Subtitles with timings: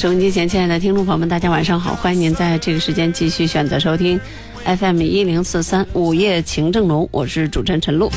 [0.00, 4.18] 收音机前亲爱的听众朋友们，大家晚上好，欢迎您在这个时间继续选择收听
[4.64, 8.10] FM 一零四三午夜情正浓，我是主持人陈露。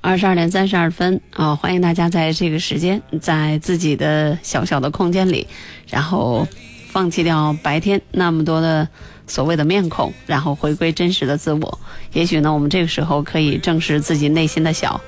[0.00, 5.48] 二十二点三十二分啊，欢迎大家在这个时间，在自己的小小的空间里，
[5.88, 6.46] 然后
[6.86, 8.88] 放弃掉白天那么多的
[9.26, 11.80] 所谓的面孔，然后回归真实的自我。
[12.12, 15.00] 也许呢，我们这个时候可以正视自己内心的小。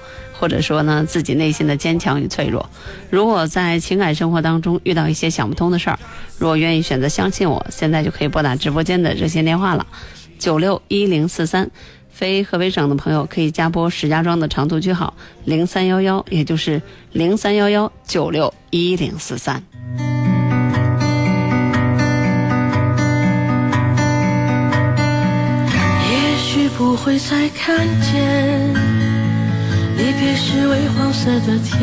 [0.44, 2.68] 或者说呢，自己内心的坚强与脆弱。
[3.08, 5.98] 如果在情感生活当中遇到一些想不通的事儿，
[6.36, 9.86] 如果愿意选择相信我，现在就可以拨打直播间的热线电话了，
[10.38, 11.70] 九六一零四三。
[12.10, 15.14] 非河北省的朋友可以加拨石家庄的长途区号
[15.46, 19.62] 零三幺幺，也就是零三幺幺九六一零四三。
[26.10, 29.03] 也许不会再看见。
[29.96, 31.80] 离别是微黄色的天，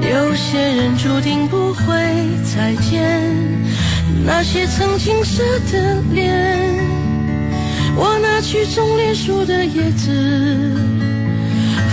[0.00, 1.84] 有些人注定不会
[2.44, 3.20] 再见。
[4.24, 6.56] 那些曾青涩的脸，
[7.96, 10.76] 我拿去种柳树的叶子，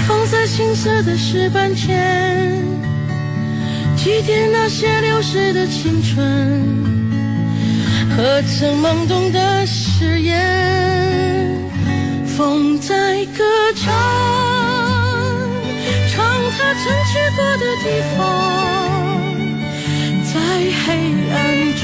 [0.08, 2.52] 放在青涩的石板前，
[3.95, 6.62] 祭奠那些流逝的青春
[8.16, 11.45] 和曾懵懂的誓言。
[12.38, 13.44] 风在歌
[13.75, 13.94] 唱，
[16.11, 17.85] 唱它曾去过的地
[18.18, 18.19] 方，
[20.34, 20.34] 在
[20.84, 20.85] 黑
[21.31, 21.34] 暗
[21.79, 21.84] 中，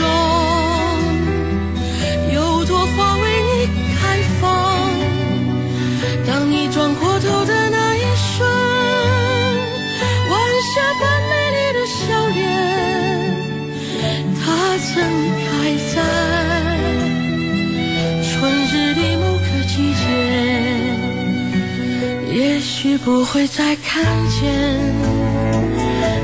[22.81, 24.52] 许不会再看见，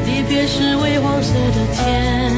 [0.08, 2.34] 离别是微黄色的天。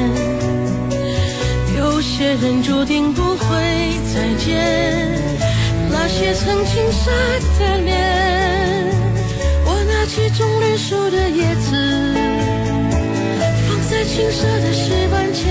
[1.77, 3.47] 有些人注定不会
[4.13, 4.59] 再见，
[5.89, 7.09] 那些曾青涩
[7.59, 7.95] 的脸。
[9.63, 11.71] 我拿起种绿树的叶子，
[13.69, 15.47] 放在青涩的石板前，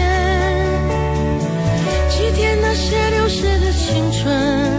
[2.11, 4.78] 祭奠那些流逝的青春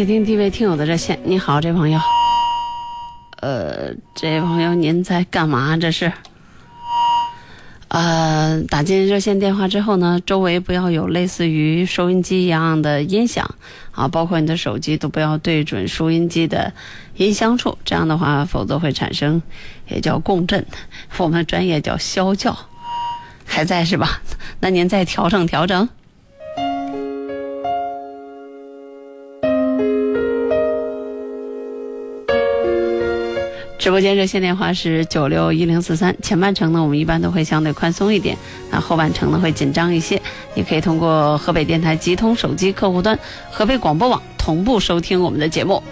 [0.00, 1.20] 接听第一位听友的热线。
[1.24, 2.00] 你好，这位朋友。
[3.42, 5.76] 呃，这位朋友您在干嘛？
[5.76, 6.10] 这是？
[7.88, 13.54] 呃，打进热线电话之后呢，周围不要有类似于收音机一样的音响
[13.92, 16.72] 啊，包括你的手机都不要对准收音机的
[17.16, 19.42] 音箱处，这样的话，否则会产生
[19.86, 20.64] 也叫共振，
[21.18, 22.56] 我们专业叫消叫，
[23.44, 24.22] 还在是吧？
[24.60, 25.86] 那您再调整调整。
[33.80, 38.36] 直播间热线电话是九六一零四三，前半程呢我们一般都会相对宽松一点，
[38.70, 40.20] 那后半程呢会紧张一些。
[40.52, 43.18] 你可以通过河北电台集通手机客户端、
[43.50, 45.82] 河北广播网同步收听我们的节目。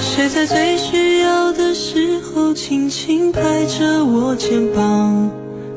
[0.00, 5.30] 谁在最需要的时候轻轻拍着我肩膀？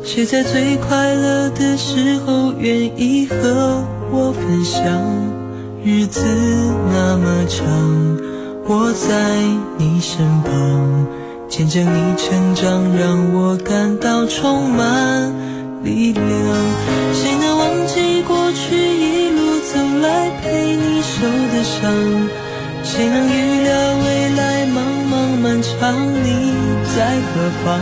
[0.04, 5.45] 谁在最快乐的时候愿意和我分享？
[5.88, 6.20] 日子
[6.92, 7.64] 那么长，
[8.68, 9.14] 我在
[9.78, 11.06] 你身旁，
[11.48, 15.32] 见证你成长，让我感到充满
[15.84, 16.26] 力量。
[17.14, 21.22] 谁能忘记过去一路走来陪你受
[21.54, 21.94] 的伤？
[22.84, 25.94] 谁能预料未来茫茫漫长，
[26.24, 26.52] 你
[26.98, 27.80] 在何方？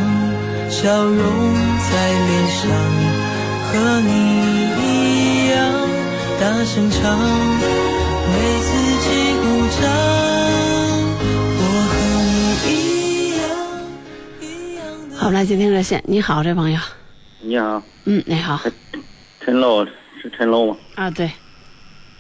[0.69, 1.23] 笑容
[1.88, 2.67] 在脸上，
[3.71, 4.11] 和你
[4.83, 5.55] 一样
[6.41, 7.17] 大声唱，
[15.23, 16.03] 好，来接听热线。
[16.05, 16.77] 你好，这朋友。
[17.39, 17.81] 你好。
[18.03, 18.59] 嗯，你好。
[19.39, 19.85] 陈楼
[20.21, 20.77] 是陈楼吗？
[20.95, 21.31] 啊，对。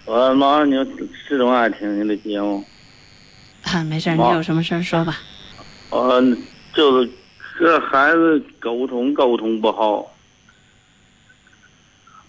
[0.05, 2.63] 我马上就始终爱听你的节目。
[3.63, 5.17] 啊，没事，你有什么事说吧。
[5.89, 6.21] 我
[6.73, 10.09] 就是和孩子沟通沟通不好，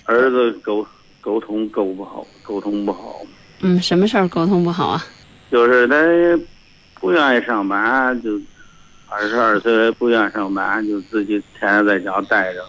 [0.06, 0.84] 儿子沟
[1.20, 3.20] 沟通沟不好，沟通不好。
[3.60, 5.06] 嗯，什么事儿沟通不好啊？
[5.52, 5.94] 就是他
[7.00, 8.40] 不愿意上班，就
[9.14, 12.64] 二十二岁不愿上班，就自己天天在家待着。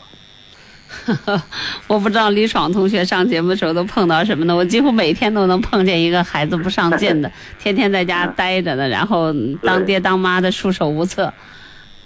[1.88, 4.56] 我不知道李爽同学上节目的时候都碰到什么呢？
[4.56, 9.34] 我几乎每天都能碰见一个孩子不上进的， 天天在家待着的，然后
[9.64, 11.34] 当爹当妈的束手无策。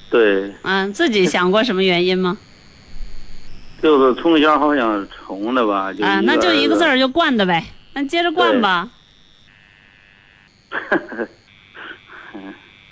[0.09, 0.53] 对。
[0.63, 2.37] 嗯，自己想过什么原因吗？
[3.81, 7.65] 就是从小好像宠的吧，就啊，那就一个字儿，就惯的呗。
[7.93, 8.89] 那接着惯吧。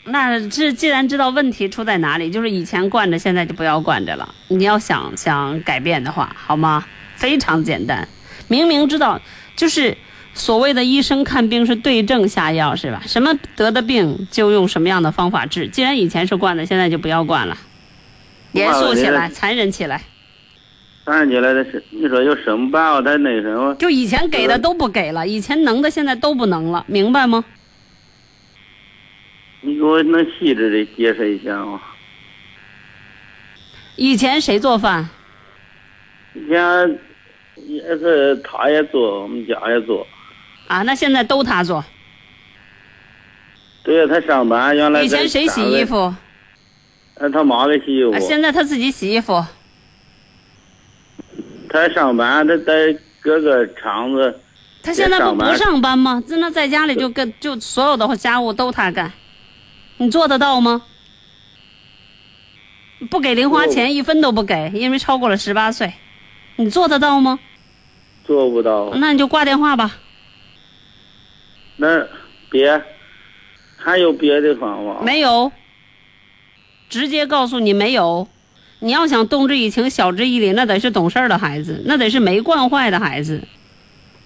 [0.09, 4.33] 那这既然知道问题出在哪里，就是以前惯着，现在就不要惯着了。
[4.48, 6.86] 你要想想改变的话，好吗？
[7.15, 8.07] 非常简单，
[8.48, 9.19] 明明知道，
[9.56, 9.98] 就是
[10.33, 13.01] 所谓的医生看病是对症下药，是吧？
[13.06, 15.68] 什么得的病就用什么样的方法治。
[15.68, 17.57] 既然以前是惯的，现在就不要惯了，
[18.53, 20.01] 严肃起来，残忍起来。
[21.06, 23.01] 残忍起来的是，你说有什么办法？
[23.01, 23.74] 他那什么？
[23.75, 27.44] 就以前给的都不给了，以前能的现在都不能了，明白吗？
[29.68, 31.81] 你给我能细致的解释一下吗？
[33.98, 35.10] 以前谁做饭？
[36.34, 37.00] 以前
[37.58, 40.08] 也是他也做，我们家也做。
[40.69, 41.84] 啊，那现在都他做。
[43.84, 45.04] 对呀，他上班原来。
[45.04, 46.16] 以前谁洗衣服？
[47.16, 48.18] 呃，他妈给洗衣服。
[48.22, 49.44] 现在他自己洗衣服。
[51.70, 54.40] 他上班，他在各个厂子。
[54.81, 56.24] 他现在不不上班吗？
[56.30, 59.12] 那在家里就跟就所有的家务都他干。
[59.98, 60.84] 你做得到吗？
[63.12, 65.94] 不给零花钱，一分都不给，因为超过了十八岁，
[66.56, 67.40] 你做得到吗？
[68.24, 68.92] 做不到。
[68.96, 69.98] 那你就挂电话吧。
[71.78, 72.08] 那
[72.50, 72.82] 别，
[73.78, 75.04] 还有别的方法？
[75.04, 75.52] 没有，
[76.90, 78.28] 直接告诉你没有。
[78.80, 83.48] 你要想动之以情，晓之以理，那得是懂事的孩子，那得是没惯坏的孩子。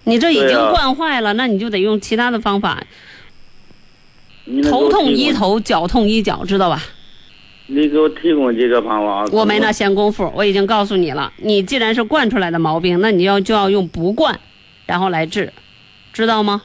[0.04, 2.84] 你这已经惯坏了，那你就得用其他的方法。
[4.64, 6.84] 头痛医头，脚痛医脚，知道吧？
[7.68, 9.26] 你给我提供几个方法。
[9.32, 11.32] 我没那闲工夫，我已经告诉你了。
[11.38, 14.38] 你既然是惯出来的毛病，那你要就要用不惯，
[14.86, 15.54] 然后来治，
[16.12, 16.62] 知道吗？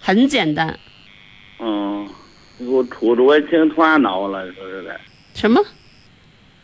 [0.00, 0.78] 很简单。
[1.58, 2.08] 嗯，
[2.60, 4.98] 我吐着我挺烦恼了，说实在。
[5.34, 5.60] 什么？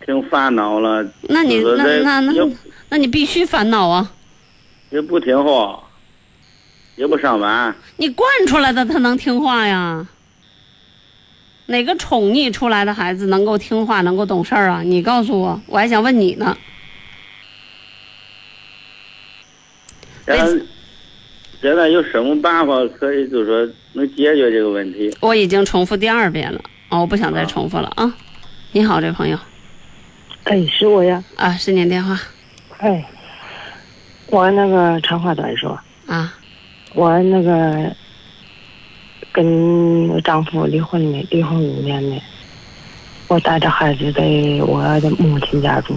[0.07, 1.07] 挺烦恼了。
[1.23, 2.51] 那你那那那，
[2.91, 4.13] 那你必须烦恼啊！
[4.91, 5.83] 也不听话，
[6.97, 7.75] 也不上班。
[7.97, 10.07] 你惯出来的，他能听话呀？
[11.67, 14.83] 哪个宠溺出来的孩子能够听话、能够懂事儿啊？
[14.83, 16.57] 你告诉我，我还想问你呢。
[20.27, 20.47] 现在
[21.63, 25.17] 现在有什么办法可以，就是说能解决这个问题？
[25.21, 28.15] 我已经重复第二遍了，哦，我不想再重复了啊。
[28.73, 29.39] 你好，这朋友。
[30.45, 31.25] 哎，是我呀。
[31.37, 32.21] 啊，是您电话。
[32.79, 33.03] 哎，
[34.27, 35.81] 我那个长话短说。
[36.07, 36.35] 啊。
[36.95, 37.97] 我那个。
[39.35, 42.23] 跟我丈夫离婚的，离婚五年了，
[43.27, 44.23] 我带着孩子在
[44.65, 45.93] 我的母亲家住。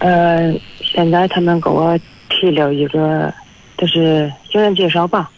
[0.00, 1.98] 呃，现在他们给我
[2.28, 3.32] 提了一个，
[3.78, 5.30] 就是经人介绍吧。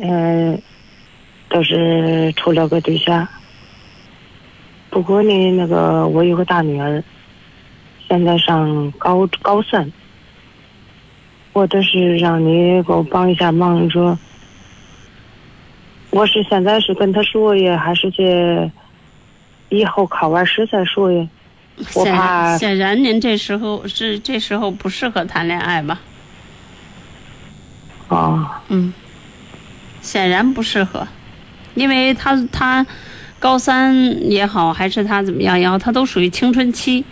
[0.00, 0.60] 嗯，
[1.48, 3.26] 都是处了个对象。
[4.90, 7.00] 不过呢，那个我有个大女儿，
[8.08, 9.92] 现在上高高三。
[11.52, 14.18] 我都是让你给我帮一下忙，说。
[16.10, 18.70] 我是现在是跟他说呀，还是去
[19.68, 21.28] 以后考完试再说呀？
[21.94, 26.00] 我怕显然您这时候是这时候不适合谈恋爱吧？
[28.08, 28.92] 哦，嗯，
[30.00, 31.06] 显然不适合，
[31.74, 32.84] 因为他他
[33.38, 33.94] 高三
[34.30, 37.04] 也好，还是他怎么样也好，他都属于青春期。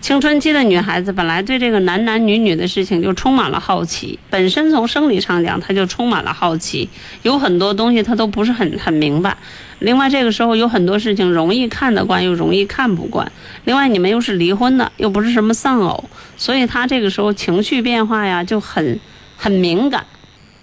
[0.00, 6.88] 青春期的女孩子本来对这个男男女女的事情就充满了好奇，本身从生理上讲，她就充满了好奇，
[7.22, 9.36] 有很多东西她都不是很很明白。
[9.80, 13.30] 另外，这个时候有很多事情容易看得惯，又容易看不惯。
[13.64, 16.02] 另外，你们又是离婚的，又不是什么丧偶，
[16.36, 18.98] 所以她这个时候情绪变化呀就很
[19.36, 20.06] 很敏感。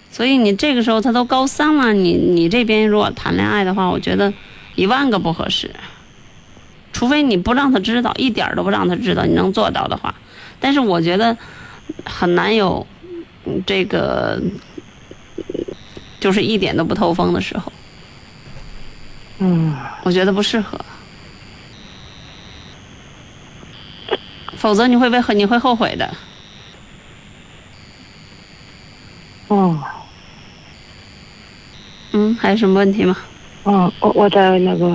[0.10, 4.34] 所以你这个时候她都高三了，你你这边如果谈恋爱的话，我觉得
[4.76, 5.70] 一万个不合适。
[6.96, 10.16] 除非你不让他知道，一点都不让他知道，你能做到的话，
[10.62, 11.38] 但是我觉得
[12.06, 12.88] 很难有
[13.44, 14.42] 嗯这个
[16.22, 17.70] 就是一点都不透风的时候，
[19.40, 20.80] 嗯，我觉得不适合。
[24.56, 26.10] 否则你会被你会后悔的。
[29.50, 29.84] 哦，
[32.14, 33.18] 嗯，还有什么问题吗？
[33.66, 34.88] 嗯，我我再那个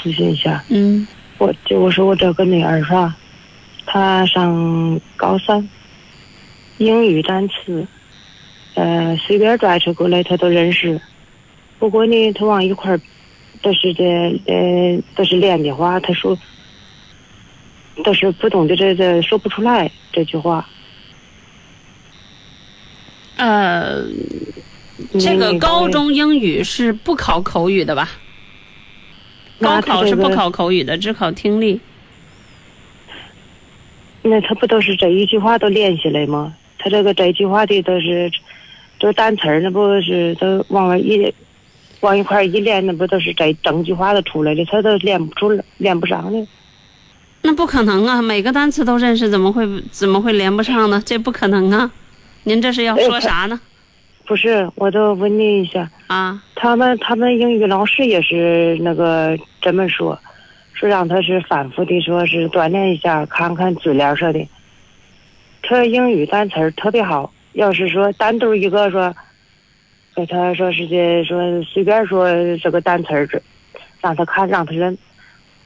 [0.00, 1.06] 咨询一下，嗯
[1.38, 3.16] 我就我说我这个女儿是吧，
[3.86, 5.68] 她上高三，
[6.78, 7.86] 英语单词，
[8.74, 11.00] 呃，随便拽出过来她都认识，
[11.78, 13.00] 不过呢，她往一块儿，
[13.62, 14.04] 都是这
[14.46, 16.38] 呃都是练的话，她说，
[18.04, 20.66] 都是不懂的这这说不出来这句话。
[23.36, 24.04] 呃，
[25.18, 28.08] 这个高中英语是不考口语的吧？
[29.60, 31.80] 高考是不考口语的，只考听力。
[34.22, 36.54] 那他不都是这一句话都连下来吗？
[36.78, 38.30] 他这个这一句话的都是，
[38.98, 41.32] 都单词儿，那不是都往外一，
[42.00, 44.64] 往一块一练，那不都是这整句话都出来了？
[44.64, 46.46] 他都练不出来，连不上了。
[47.42, 48.22] 那不可能啊！
[48.22, 51.02] 每个单词都认识，怎么会怎么会连不上呢？
[51.04, 51.90] 这不可能啊！
[52.44, 53.60] 您这是要说啥呢？
[54.26, 60.18] 不是，我都问你一下，啊，他们他们英语老师也是那个这么说，
[60.72, 64.48] 说让他是反复的说是锻炼一下，看看资料说的。
[65.62, 69.14] 他英语单词儿特别好，要是说单独一个说，
[70.16, 72.28] 给他说是这说随便说
[72.58, 73.40] 这个单词儿，这
[74.00, 74.96] 让他看让他认，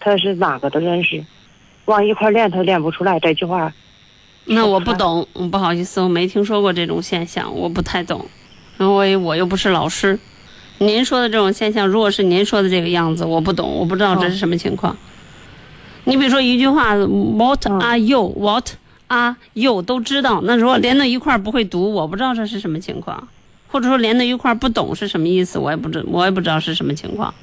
[0.01, 1.25] 他是哪个都认识，
[1.85, 3.73] 往一块儿练他练不出来这句话。
[4.45, 8.25] 那我不懂，嗯不好意思，我没听说过这种现象，我不太懂，
[8.79, 10.19] 因为我又不是老师。
[10.79, 14.97] 您说的这种现象，如果是您说的这个样子，我不懂，我不知道这是什么情况。
[16.05, 18.71] 你比如说一句话，What 嗯 are you？What
[19.09, 19.83] are you？
[19.83, 23.29] 都知道，那如果连到一块儿不会读，我不知道这是什么情况，
[23.67, 27.35] 或者说连到一块儿不懂是什么意思，我也不知，我也不知道是什么情况，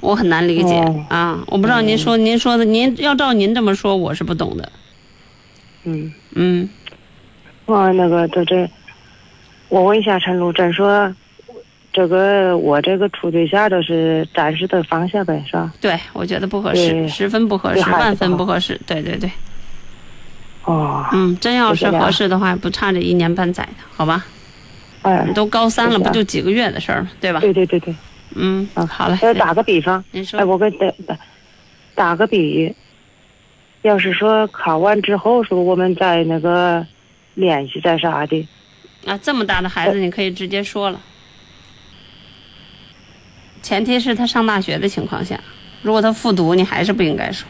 [0.00, 1.44] 我很难理解、哦啊！
[1.46, 4.72] 我不知道您说、您说的，您要照您这么说，我是不懂的。
[5.84, 6.12] 嗯。
[6.32, 6.68] 嗯。
[7.66, 8.68] 我那个都这，
[9.74, 11.12] 我问一下陈露真说，
[11.92, 15.72] 这个我这个处对象都是暂时的放下呗，是吧？
[15.80, 18.80] 对，我觉得不合适，十分不合适，万分不不合适。
[18.86, 19.28] 对对对，
[20.62, 24.24] 哦，嗯，真要是合适的话，不差这一年半载的，好吧？
[25.02, 27.10] 哎，都高三了，不就几个月的事儿吗？
[27.20, 27.40] 对吧？
[27.40, 27.92] 对对对对，
[28.36, 29.16] 嗯，啊，好嘞。
[29.16, 31.18] 再打个比方，您说哎，，我给打打
[31.96, 32.72] 打个比喻，
[33.82, 36.86] 要是说考完之后说我们再那个
[37.34, 38.46] 联系再啥的，
[39.06, 41.00] 啊，这么大的孩子，你可以直接说了。
[43.62, 45.38] 前提是他上大学的情况下，
[45.82, 47.48] 如果他复读，你还是不应该说。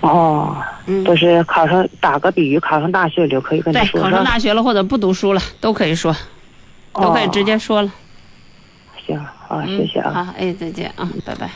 [0.00, 4.24] 哦，嗯，都是考上打个比喻，考上大学就可以跟他对，说，考上？
[4.24, 6.14] 大学了或者不读书了，都可以说，
[6.94, 7.92] 都可以直接说了。
[9.06, 10.12] 行，好，嗯，谢谢啊。
[10.12, 11.48] 好，哎，再见啊，拜拜。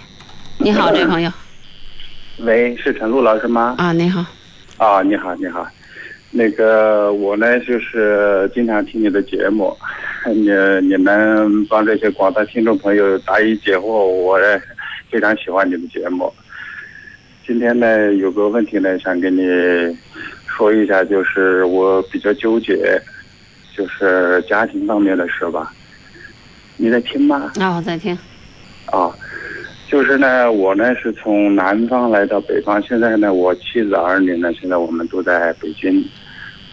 [0.58, 1.30] 你好，这位朋友
[2.38, 3.74] 喂，是陈露老师吗？
[3.78, 4.24] 啊，你好，
[4.78, 5.66] 啊，你好，你好。
[6.30, 9.74] 那个我呢，就是经常听你的节目，
[10.26, 10.50] 你
[10.86, 14.60] 你能帮这些广大听众朋友答疑解惑，我也
[15.10, 16.32] 非常喜欢你的节目。
[17.46, 19.40] 今天呢，有个问题呢，想跟你
[20.46, 23.00] 说一下，就是我比较纠结，
[23.76, 25.72] 就是家庭方面的事吧。
[26.76, 27.52] 你在听吗？
[27.60, 28.18] 啊，我在听。
[28.86, 29.10] 啊，
[29.88, 36.04] 就是呢，我呢是从南方来到北方，现在呢，我妻子儿女呢，现在我们都在北京，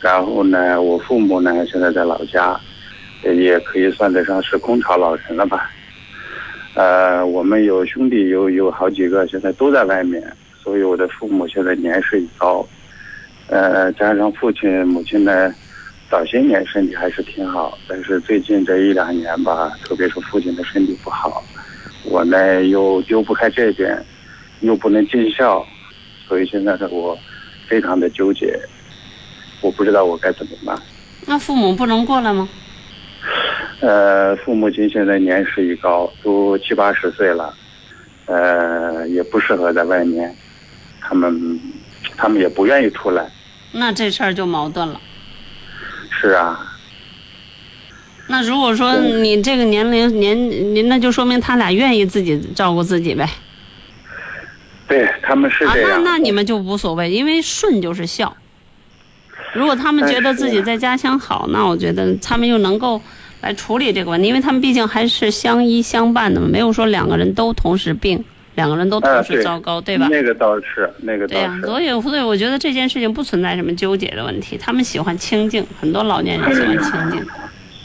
[0.02, 2.60] 然后呢，我父母呢现在在老家，
[3.24, 5.70] 也可以算得上是空巢老人了吧。
[6.74, 10.22] 呃，我们有兄弟有有好几个，现在都在外面，
[10.62, 12.68] 所以我的父母现在年事已高，
[13.48, 15.54] 呃，加上父亲母亲呢，
[16.10, 21.44] 早些年身体还是挺好，但是最近这一两年吧，特别是父亲的身体不好。
[22.04, 24.04] 我呢又丢不开这边，
[24.62, 25.66] 又不能尽孝，
[26.28, 27.18] 所以现在的我
[27.68, 28.60] 非常的纠结，
[29.62, 30.78] 我不知道我该怎么办。
[31.26, 32.48] 那父母不能过来吗？
[33.80, 37.54] 呃，父母亲现在年事已高，都七八十岁了，
[38.26, 40.34] 呃，也不适合在外面，
[41.02, 41.60] 他们
[42.18, 43.30] 他们也不愿意出来。
[43.72, 45.00] 那这事儿就矛盾了。
[46.10, 46.73] 是啊，
[48.28, 50.38] 那如果说你这个年龄年，
[50.74, 53.30] 您那就说明他俩愿意自己照顾自己呗。
[54.88, 56.04] 对他们是啊，这样。
[56.04, 58.36] 那那你们就无所谓，因为顺就是孝。
[59.54, 63.00] 如果他们觉得自己在家乡好，那我觉得他们又能够
[63.42, 68.24] 来处理这个问题，因为他们毕竟还是相依相伴的嘛，没有说两个人都同时病，
[68.56, 70.08] 两个人都同时糟糕，对吧？
[70.10, 74.58] 那个倒是，那个对呀，所以所以我觉得这件事情不存在什么纠结的问题。
[74.58, 77.26] 他们喜欢清静，很多老年人喜欢清静。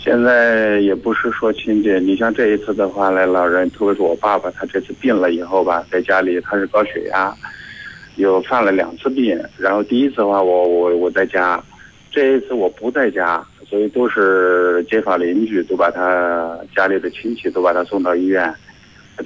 [0.09, 7.31] 现在也不是说亲戚，你像这一次的话，呢老人，特别是我爸爸，他这次病了以后吧，在家里他是高血压，
[8.17, 9.39] 又犯了两次病。
[9.59, 11.63] 然后第一次的话，我我我在家，
[12.11, 18.51] 这一次我不在家，所以都是街坊邻居都把他家里的亲戚都把他送到医院。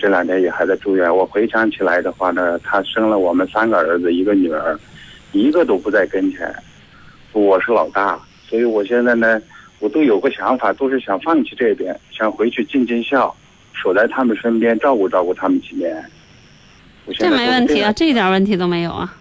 [0.01, 1.15] 这两天也还在住院。
[1.17, 4.77] 我回想起来的话呢，他生了我们三个儿子，一个女儿，
[5.31, 6.53] 一个都不在跟前。
[7.33, 9.41] 我是老大，所以我现在呢，
[9.83, 13.35] 我都有个想法，都是想放弃这边，想回去尽尽孝，
[13.73, 15.93] 守在他们身边，照顾照顾他们几年。
[17.19, 19.13] 这没问题啊，这一点问题都没有啊，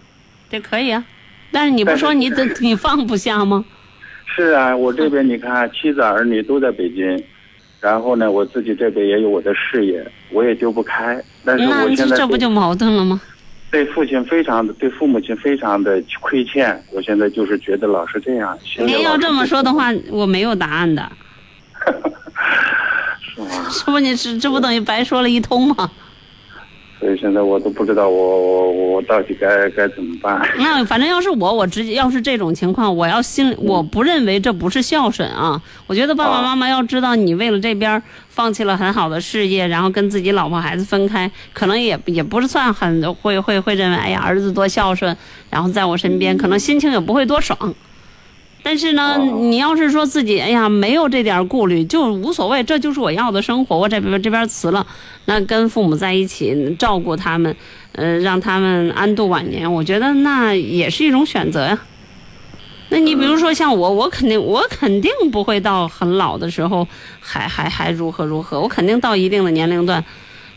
[0.48, 1.04] 这可以啊。
[1.50, 3.64] 但是你不说你怎你放不下吗？
[4.24, 7.22] 是啊，我这边你看，妻子儿女都在北京。
[7.80, 11.20] 然后呢，我自己这边也有我的事业，我也丢不开。
[11.44, 13.20] 但是我现在这不就矛盾了吗？
[13.72, 16.80] 对父亲非常的，对父母亲非常的亏欠。
[16.92, 18.56] 我现在就是觉得老是这样。
[18.76, 21.10] 您要这么说的话，我没有答案的。
[23.34, 23.48] 是吗？
[23.72, 25.90] 这不你是这不等于白说了一通吗？
[27.02, 30.40] 所以现在我都不知道我我我到底该该怎么办。
[30.56, 35.60] 那反正要是我，我直接要是这种情况，我要心，我不认为这不是孝顺啊。
[35.88, 45.16] 我觉得爸爸妈妈要知道你为了这边放弃了很好的事业，然后跟自己老婆孩子分开，可能也也不是算很会会会认为，哎呀儿子多孝顺，
[45.50, 47.74] 然后在我身边，可能心情也不会多爽。
[48.64, 53.76] 但是呢，你要是说自己哎呀没有这点顾虑，就无所谓，这就是我要的生活。
[53.76, 54.86] 我这边这边辞了，
[55.24, 57.54] 那跟父母在一起照顾他们，
[57.92, 61.78] 呃，让他们安度晚年，我觉得那也是一种选择呀。
[62.90, 66.86] 那你比如说像我，我肯定我肯定不会到很老的时候
[67.20, 70.04] 还还还如何如何，我肯定到一定的年龄段，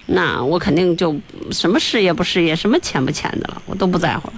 [0.06, 1.16] 那我肯定就
[1.50, 4.34] 什么事业不事业，什么钱不钱的了，我都不在乎了。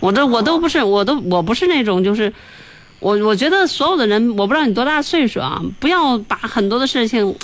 [0.00, 2.32] 我这我都不是，我都我不是那种就是，
[2.98, 7.34] 我我觉得所有的人，我不知道你多大岁数啊，不要把很多的事情，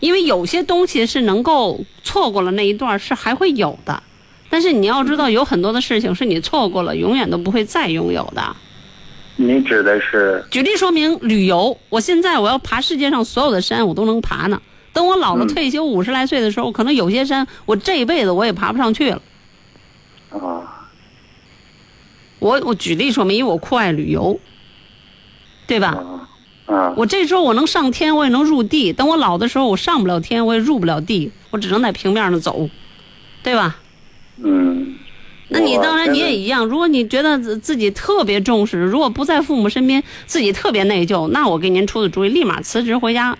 [0.00, 4.02] 因为有些东西是能够错过了那一段是还会有的，
[4.50, 8.56] 但是你要知道有很多的事情是你错过了，永远都不会再拥有的。
[9.36, 10.44] 你指的是？
[10.50, 14.60] 举例说明，旅游，我现在我要爬世界上所有的山，我都能爬呢。
[14.92, 19.22] 等我老了退休五十来岁的时候，可能有些山我这一辈子我也爬不上去了。
[20.30, 20.77] 啊。
[22.38, 24.38] 我我举例说明，因为我酷爱旅游，
[25.66, 26.02] 对吧？
[26.66, 28.92] 啊，我这时候我能上天，我也能入地。
[28.92, 32.68] 等我老的时候，我上不了天，我也入不了地，我只能在平面上走，
[33.42, 33.76] 对吧？
[34.42, 34.94] 嗯。
[35.50, 36.66] 那你当然你也一样。
[36.66, 43.38] 如果你觉得自己特别重视，如果不在父母身边，自己特别内疚，那我给您出的主意，立马辞职回家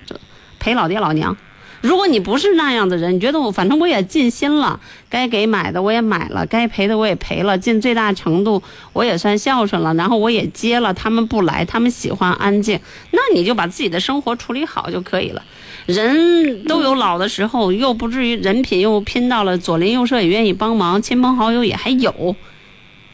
[0.58, 1.37] 陪老爹老娘。
[1.81, 8.62] 如果你不是那样的人，你觉得我反正我也尽心了，该给买的我也买了，该赔的我也赔了，尽最大程度
[8.93, 12.81] 我也算孝顺了，然后我也接了，他们不来，他们喜欢安静，
[13.12, 15.43] 那你就把自己的生活处理好就可以了。
[15.87, 22.35] 人都有老的时候，又不至于人品又拼到了左邻右舍也愿意帮忙，亲朋好友也还有，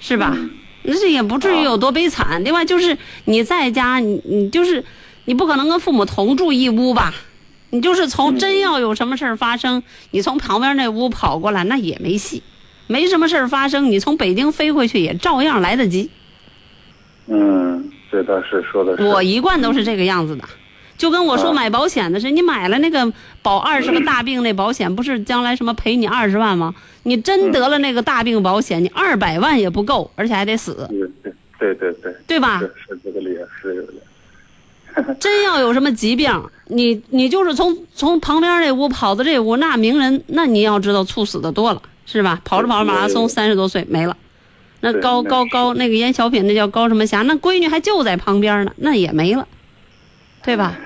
[0.01, 0.37] 是吧？
[0.83, 2.43] 那这也不至于有多悲惨。
[2.45, 2.97] 另外就是
[3.27, 4.85] 你在家，你你就是
[5.27, 7.15] 你不可能跟父母同住一屋吧？
[7.75, 9.83] 你就是从真要有什么事儿发生，
[10.13, 12.41] 你从旁边那屋跑过来，那也没戏。
[12.87, 16.09] 没什么事儿发生，你从北京飞回去也照样来得及。
[17.27, 19.05] 嗯，这倒是说的。
[19.05, 20.45] 我一贯都是这个样子的，
[20.97, 26.73] 就跟我说买保险的是，你买了那个保二十个大病那保险，不是将来什么赔你二十万吗？
[27.03, 30.89] 你真得了那个大病保险，你二百万也不够，而且还得死。
[31.59, 32.15] 对对对对。
[32.29, 32.61] 对吧？
[32.61, 33.95] 是是这个理，是有的。
[35.19, 36.31] 真要有什么疾病，
[36.69, 42.41] 你你就是从从旁边这屋跑到这屋，那名人，那你要知道猝死的多了，是吧？
[42.45, 44.17] 跑着跑着马拉松，三十多岁没了。
[44.81, 47.23] 那高高高那个演小品，那叫高什么霞？
[47.23, 49.49] 那闺女还就在旁边呢，那也没了，
[50.45, 50.77] 对吧？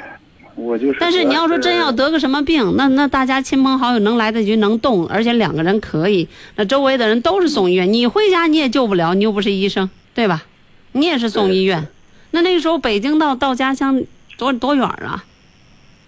[0.54, 0.98] 我就是。
[1.00, 10.44] 但是你要说真要得个什么病，那那大家亲朋好友能来得及能动，而且两个人可以，那周围的人都是送医院，你回家你也救不了，你又不是医生，对吧？
[10.92, 11.86] 你也是送医院。
[12.30, 14.02] 那那个时候北京到到家乡
[14.36, 15.24] 多多远啊？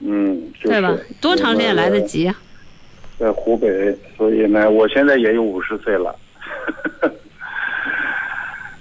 [0.00, 0.94] 嗯，对吧？
[1.20, 2.34] 多长时间来得及啊？
[3.18, 3.68] 在湖北，
[4.16, 6.16] 所以呢，我现在也有五十岁了。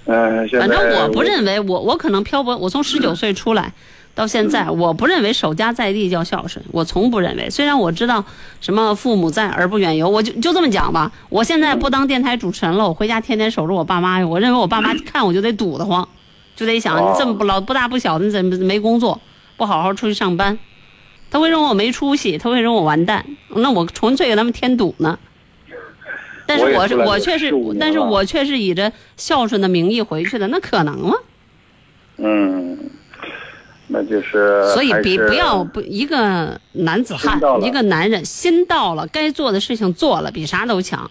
[0.06, 3.72] 嗯，反正我不认为，我我可能漂泊，我从十九岁出来
[4.14, 7.50] 到现在，我不认为守家在地叫孝顺，我从不认为。
[7.50, 8.24] 虽然我知道
[8.62, 11.12] 什么父母在而不远游，我就就这么讲吧。
[11.28, 16.08] 我现在不当电台主持人了，我回家天天守着我爸妈我认为我爸妈看我就得堵得慌。
[16.60, 19.18] 就得想，你这么不老不大不小的，你怎么没工作，
[19.56, 20.58] 不好好出去上班？
[21.30, 23.24] 他会认为我没出息，他会认为我完蛋。
[23.54, 25.18] 那我纯粹给他们添堵呢。
[26.44, 31.14] 但是我是我却是但是我却是以着孝顺的名义回去的，那可能吗？
[32.18, 32.78] 嗯，
[33.86, 41.10] 那就是所以比不要不一个男子汉一个男人心到了，该做的事情做了，比啥都强。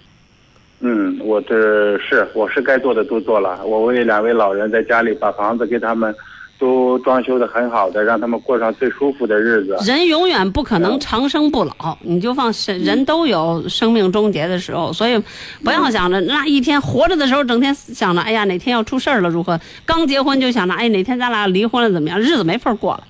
[0.81, 3.65] 嗯，我这是我是该做的都做了。
[3.65, 6.15] 我为两位老人在家里把房子给他们
[6.57, 9.75] 都装修的很好的，让他们过上最舒服的日子。
[9.85, 15.21] 人永远不可能嗯长生不老，你就放生人都有生命终结的时候，所以
[15.63, 19.59] 不要想着那一天活着的时候整天想着，哎呀哪天要出事儿了如何？
[19.85, 22.17] 刚结婚就想着，哎哪天咱俩离婚了怎么样？
[22.17, 23.03] 日子没法过了。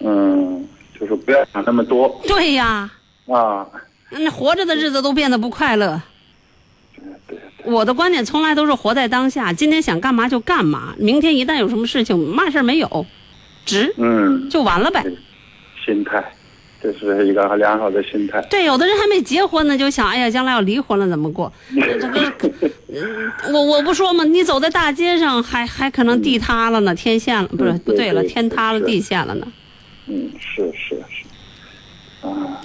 [0.00, 0.66] 嗯，
[0.98, 2.90] 就是不要想那么多对呀，
[3.28, 3.64] 啊。
[4.10, 6.00] 那活着的日子都变得不快乐。
[7.66, 13.06] 我的观点从来都是活在当下，今天想干嘛就干嘛，明天一旦有什么事情，嘛事儿没有，
[13.64, 15.04] 值嗯，就完了呗。
[15.84, 16.32] 心态，
[16.82, 18.40] 这是一个良好的心态。
[18.50, 21.52] 对，有的人还没结婚呢，就想，哎呀，将来要离婚了怎么过？
[21.74, 22.32] 这个，
[22.88, 29.46] 嗯我我不说嘛，你走在大街上，还还可能地塌了呢，天陷了，不是嗯不对了，天塌了，地陷了呢。
[30.08, 32.56] 嗯，是是是，啊，行，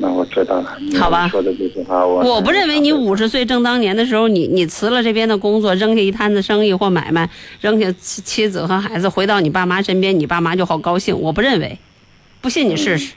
[0.00, 0.78] 那我知道了。
[0.98, 7.28] 好吧说的这句话，我我不认为你五十岁正当年的时候，你你辞了这边的工作，扔下一摊子生意或买卖，
[7.60, 11.18] 扔下妻妻子和孩子，回到你爸妈身边，你爸妈就好高兴。
[11.20, 11.78] 我不认为，
[12.40, 13.14] 不信你试试。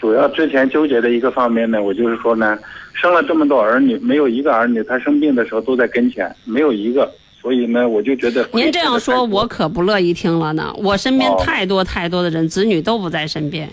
[0.00, 2.56] 主要之前纠结的一个方面呢，我就是说呢，
[2.92, 7.10] 生了这么多儿女，没有一个儿女他生病的时候都在跟前，没有一个，
[7.42, 10.72] 所以呢，我就觉得您这样说，我可不乐意听了呢。
[10.78, 13.68] 我身边哦太多太多的人，子女都不在身边。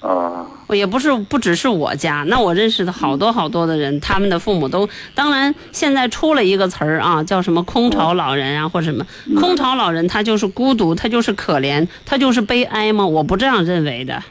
[0.00, 9.04] 啊，我也不是不只是我家，那我认识的好多好多的人，他们的父母都，当然现在出了一个词儿啊，叫什么空巢老人啊，或什么
[9.34, 13.04] 空巢老人，他就是孤独，他就是可怜，他就是悲哀吗？
[13.04, 14.22] 我不这样认为的，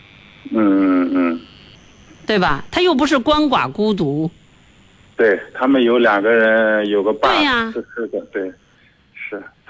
[0.52, 1.40] 嗯嗯嗯，
[2.26, 2.64] 对吧？
[2.72, 4.32] 他又不是鳏寡孤独，
[5.18, 8.56] 对他们有两个人有个伴，对呀是是的，对，是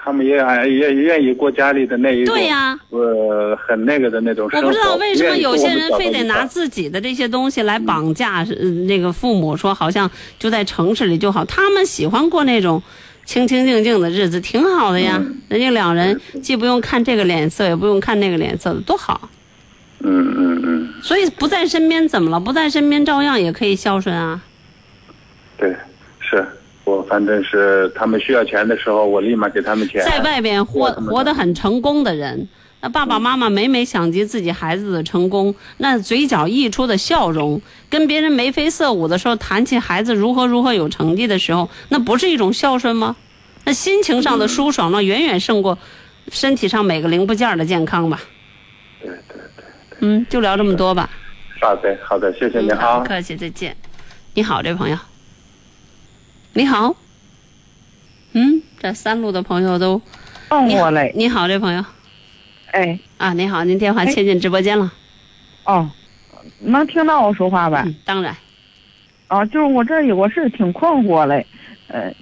[0.02, 4.66] 他们也也也愿意过家里的那一种，对呀呃，很那个的那种生活。
[4.66, 12.82] 我不知道为什么有些人非得拿自己的这些东西来绑架呃那个父母，说好像就在城市里就好，他们喜欢过那种
[13.24, 15.16] 清清静静的日子，挺好的呀。
[15.20, 19.28] 嗯人家两人既不用看这个脸色，也不用看那个脸色的，多好。
[20.02, 22.38] 嗯嗯嗯，所以不在身边怎么了？
[22.40, 24.40] 不在身边照样也可以孝顺啊。
[25.58, 25.74] 对，
[26.20, 26.46] 是
[26.90, 30.04] 我反正是他们需要钱的时候，我立马给他们钱。
[30.04, 32.48] 在外边活活得很成功的人，
[32.80, 43.14] 那爸爸妈妈每每想及自己孩子的成功，那嘴角溢出的笑容，跟别人眉飞色舞的时候谈起孩子如何如何有成绩的时候，那不是一种孝顺吗？
[43.64, 45.78] 那心情上的舒爽，那远远胜过
[46.30, 48.20] 身体上每个零部件的健康吧。
[49.00, 49.64] 对对对，
[50.00, 51.08] 嗯，就聊这么多吧。
[51.60, 53.04] 好的好的，谢谢你嗯，好，啊不。
[53.06, 53.76] 客气，再见。
[54.32, 54.96] 你好，这位朋友。
[56.52, 56.94] 你好。
[58.32, 60.00] 嗯，这三路的朋友都。
[60.50, 61.84] 问我嘞，你好，这朋友。
[62.72, 64.92] 哎，啊，你好，您电话切进直播间了。
[65.64, 65.88] 哦，
[66.58, 67.84] 能听到我说话吧？
[67.86, 68.36] 嗯，当然。
[69.28, 71.46] 哦，就是我这有个事儿挺困惑嘞，
[71.86, 72.12] 呃，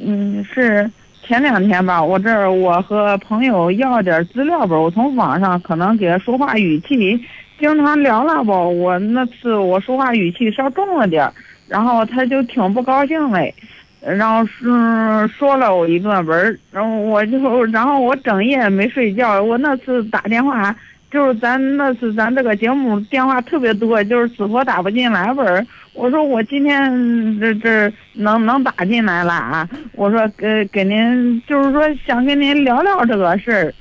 [0.00, 0.88] 嗯，是
[1.26, 7.20] 前两天吧，我这儿我和朋友要点资料吧，我从网上可能给他说话语气
[7.58, 11.34] 经常聊了吧，我那次我说话语气稍重了点儿，
[11.68, 13.54] 然后他就挺不高兴嘞。
[14.00, 19.42] 然后是说了我一顿文儿，然后我就，然后我整夜没睡觉。
[19.42, 20.74] 我那次打电话，
[21.10, 25.66] 就是咱那次咱这个节目电话特别多，就是死活打不进来文儿。
[25.94, 29.68] 我说我今天这这能能打进来了啊！
[29.94, 33.74] 我说给给您，就是说想跟您聊聊这个事儿。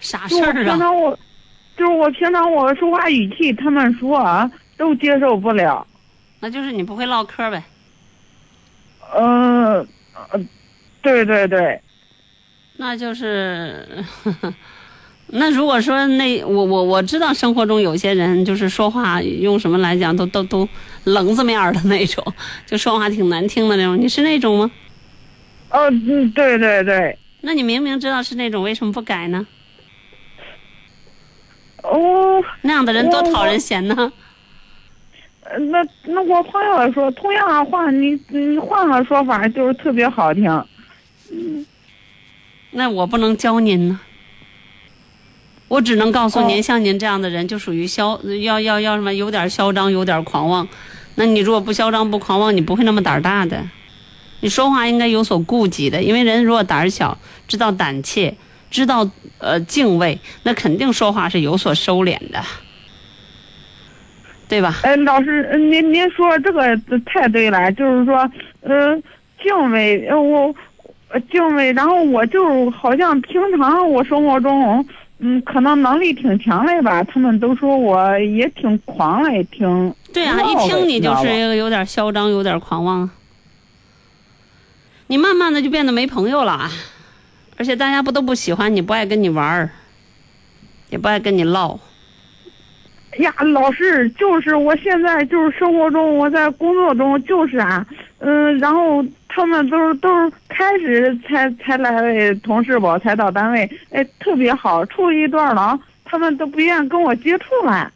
[0.00, 0.64] 啥事儿啊？
[0.64, 1.16] 平常我，
[1.76, 5.86] 就是我平常我说话语气，他们说啊都接受不了。
[6.42, 7.62] 那就是你不会唠嗑呗。
[9.16, 10.40] 嗯，呃，
[11.00, 11.80] 对对对，
[12.78, 14.04] 那就是，
[15.28, 20.68] 那如果说那我我我知道生活中有些人就是说话用什么来讲都都都
[21.04, 22.24] 棱子面的那种，
[22.66, 23.96] 就说话挺难听的那种。
[23.96, 24.70] 你是那种吗？
[25.70, 29.46] 哦，嗯，对对对，那你明明知道是那种，为什么不改呢？
[31.84, 34.12] 哦，那样的人多讨人嫌呢。
[35.44, 40.44] 呃那那我朋友说，同样的话，你你换个说法就是特别好听。
[41.30, 41.66] 嗯
[42.70, 44.00] 那我不能教您呢。
[45.68, 50.68] 我只能告诉您，哦像您这样的人就属于嚣，要要要什么，有点嚣张，有点狂妄。
[51.14, 53.62] 那你如果不嚣张不狂妄，你不会那么胆儿大的。
[54.40, 58.34] 你说话应该有所顾忌的，因为人如果胆儿小，知道胆怯，
[58.70, 62.42] 知道呃敬畏，那肯定说话是有所收敛的，
[64.52, 64.80] 对吧？
[64.82, 68.94] 呃，老师，呃您您说这个太对了，就是说，呃，
[69.42, 70.54] 敬畏，呃我
[71.08, 74.86] 呃敬畏，然后我就好像平常我生活中，
[75.20, 83.08] 嗯，可能能力挺强的吧，他们都说我也挺狂的，挺对啊，一听你就是有点嚣张、有点狂妄。
[85.06, 86.68] 你慢慢的就变得没朋友了，
[87.56, 89.70] 而且大家不都不喜欢你，不爱跟你玩儿，
[90.90, 91.78] 也不爱跟你唠。
[93.18, 97.86] 呀，老师，就是我现在就是生活中，我在工作中就是啊，
[98.18, 107.92] 嗯、然后他们都是都是开始才才来的同事吧，才到单位，哎，特别好，处一段了，他们都不愿跟我接触了。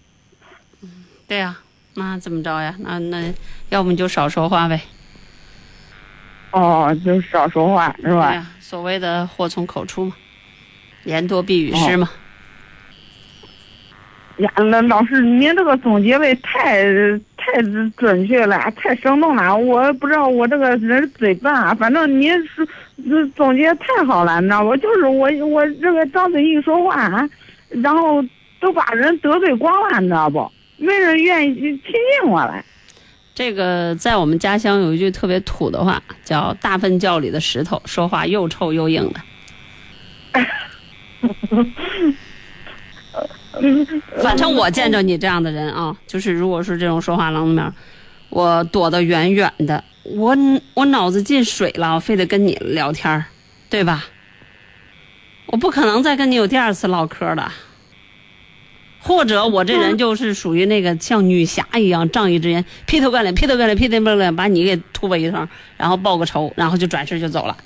[1.27, 1.57] 对呀、
[1.95, 2.75] 那怎么着呀？
[2.81, 3.33] 那那
[3.71, 4.81] 要不你就少说话呗，
[6.51, 8.29] 哦，就少说话是吧？
[8.29, 10.15] 对呀、所谓的祸从口出嘛，
[11.05, 12.09] 言多必语失嘛。
[14.39, 16.85] 呀，老老师，您这个总结的太
[17.37, 17.63] 太
[17.97, 19.57] 准确了，太生动了。
[19.57, 22.67] 我不知道我这个人嘴笨啊，反正您是
[23.09, 24.77] 呃总结太好了，你知道不？
[24.77, 27.29] 就是我我这个张嘴一说话啊，
[27.71, 28.23] 然后
[28.61, 30.51] 都把人得罪光了，你知道不？
[30.77, 31.81] 没人愿意亲
[32.21, 32.63] 近我了。
[33.35, 39.21] 这个在我们家乡有一句特别土的话，叫“大粪窖里的石头，说话又臭又硬的”。
[44.23, 47.73] 反正我见着你这样的人啊，就是如果是这种说话郎面儿，
[48.31, 49.83] 我躲得远远的。
[50.05, 50.37] 我
[50.75, 53.25] 我脑子进水了，我非得跟你聊天儿，
[53.69, 54.05] 对吧？
[55.47, 57.53] 我不可能再跟你有第二次唠嗑了。
[59.01, 67.57] 或者我这人就是属于那个像女侠一样，仗义执言，劈头盖脸，劈头盖脸，劈头盖脸，把你给突吧一通，然后报个仇，然后就转身就走了。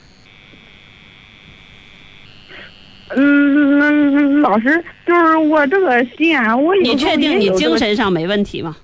[3.17, 8.77] 嗯，老师，就是我这个心啊，我有你确定你精神上没问题吗？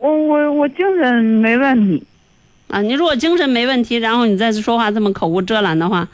[0.00, 2.04] 我我我精神没问题。
[2.68, 6.06] 啊，你如果精神没问题，然后你再说话这么口无遮拦的话，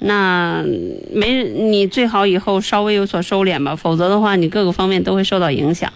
[0.00, 0.64] 那
[1.12, 5.92] 没你最好以后稍微有所收敛吧，否则的话，你各个方面都会受到影响。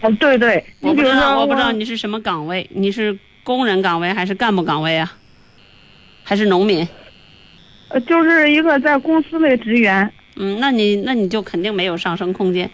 [0.00, 5.12] 嗯，对对，我不知道，说我不知道你是什么岗位，你是工人岗位还是干部岗位啊？
[6.24, 6.86] 还是农民？
[7.92, 10.12] 呃就是一个在公司的职员。
[10.36, 12.70] 嗯，那你那你就肯定没有上升空间。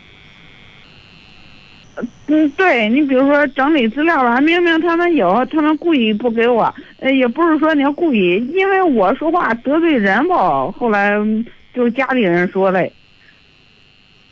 [2.28, 10.70] 嗯，对你比如说整理资料吧，明明他们有，他们故意不给我，呃，也不是说你故意，因为我说话得罪人吧。
[10.70, 12.88] 后来嗯就是家里人说的，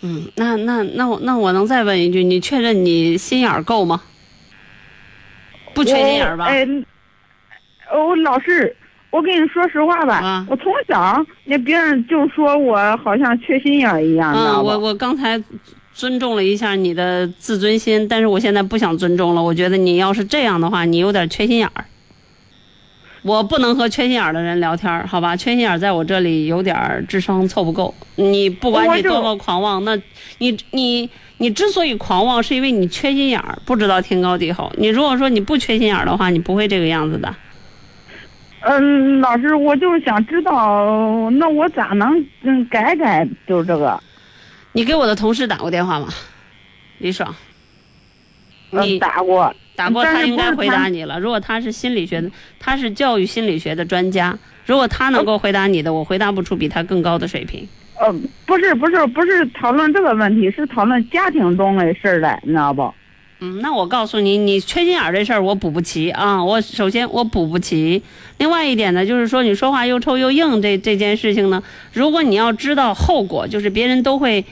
[0.02, 4.00] 嗯，那那那我那我能再问一句，你确认你心眼儿够吗？
[5.74, 6.44] 不缺心眼儿吧？
[6.44, 6.66] 我哎，
[7.92, 8.76] 我老师，
[9.16, 15.42] 我跟你说实话吧，啊我从小那别人就说我好像缺心眼儿一样，你知嗯，我我刚才
[15.94, 19.42] 尊重了一下你的自尊心，但是我现在不想尊重了。
[19.42, 21.86] 我觉得你要是这样的话，你有点缺心眼儿。
[23.22, 25.34] 我不能和缺心眼儿的人聊天，好吧？
[25.34, 27.94] 缺心眼儿在我这里有点智商凑不够。
[28.16, 29.96] 你不管你多么狂妄，那
[30.38, 34.70] 你你你之所以狂妄，是因为你缺心眼儿，不知道天高地厚。
[34.76, 37.34] 你如果说你不缺心眼儿的话，你不会这个样子的。
[38.68, 43.24] 嗯，老师，我就是想知道，那我咋能嗯改改？
[43.46, 44.02] 就是这个，
[44.72, 46.08] 你给我的同事打过电话吗？
[46.98, 47.32] 李爽，
[48.70, 51.20] 你嗯，打过，打过，他应该回答你了。
[51.20, 57.68] 如果他是心理学的，他是教育心理学的专家，如果他能够回答你的，我回答不出比他更高的水平。
[58.00, 58.12] 呃，
[58.46, 62.92] 不是不是不是讨论这个问题，是讨论家庭中的事儿的，你知道不？
[63.40, 66.42] 嗯，那我告诉你，你缺心眼儿这事儿我补不齐啊。
[66.42, 68.02] 我首先我补不齐，
[68.38, 74.42] 另外一点呢，就是说你说话又臭又硬这这件事情呢，如果你要知道后果，就是别人都会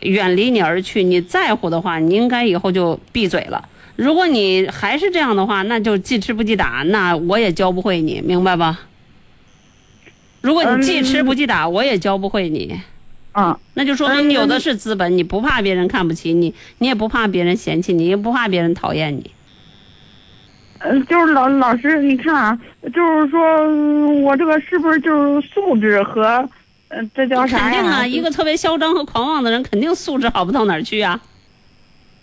[0.00, 3.68] 远离你而去，你在乎的话，你应该以后就闭嘴了。
[3.96, 8.80] 如果你还是这样的话，那就记吃不记打，那我也教不会你，明白吧？
[10.40, 12.80] 如果你记吃不记打，我也教不会你。
[13.34, 19.30] 嗯，那就说明你有的是资本，你不怕别人看不起你，你也不怕别人嫌弃你，也不怕别人讨厌你。
[20.80, 22.58] 嗯，就是老老师，你看啊，
[22.92, 26.46] 就是说嗯我这个是不是就是素质和，
[26.88, 27.64] 呃，这叫啥呀？
[27.70, 31.20] 肯定啊，一个特别嚣张和狂妄的人，肯定素质好不到哪儿去啊。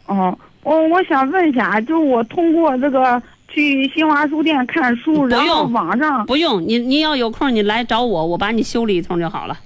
[0.06, 9.58] 哦，我我想问一下，就是我通过这个去新华书店看书，然后网上不用你，你要有空你来找我，我把你修理一通就好了，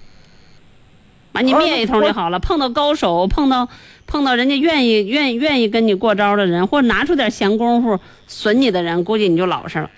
[1.34, 2.40] 把你灭一通就好了。
[2.40, 3.68] 碰到高手，碰到
[4.08, 9.90] 碰到人家愿意愿意愿意跟你过招的人，或者拿出点闲工夫损你的人，估计你就老实了。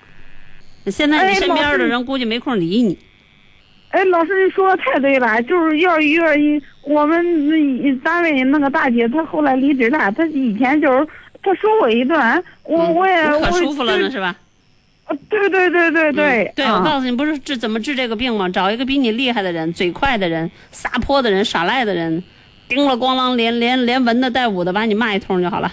[0.87, 2.97] 现在你哎身边的人估计没空理你。
[3.89, 11.07] 哎，老师你说的太对了，就是要愿意，我们那单位那个大姐，她后来离职了，她以前就是
[11.41, 14.35] 她说我一顿，我我也嗯可我舒服了呢，是吧？
[15.07, 18.49] 呃对对对对对嗯，对，啊我告诉你，不是治怎么治这个病吗？
[18.49, 22.23] 找一个比你厉害的人，嘴快的人，撒泼的人，耍赖的人，
[22.67, 25.71] 叮了咣啷，连连连文的带武的把你骂一通就好了。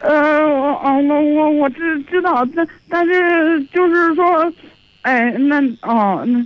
[0.00, 0.12] 呃，
[0.48, 4.52] 我哦，我我我知知道，但但是就是说，
[5.02, 6.44] 哎，那哦，那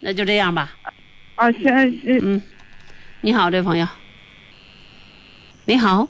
[0.00, 0.74] 那就这样吧。
[1.36, 1.62] 啊，行
[2.02, 2.42] 行，嗯，
[3.20, 3.86] 你好，这位朋友。
[5.64, 6.08] 你好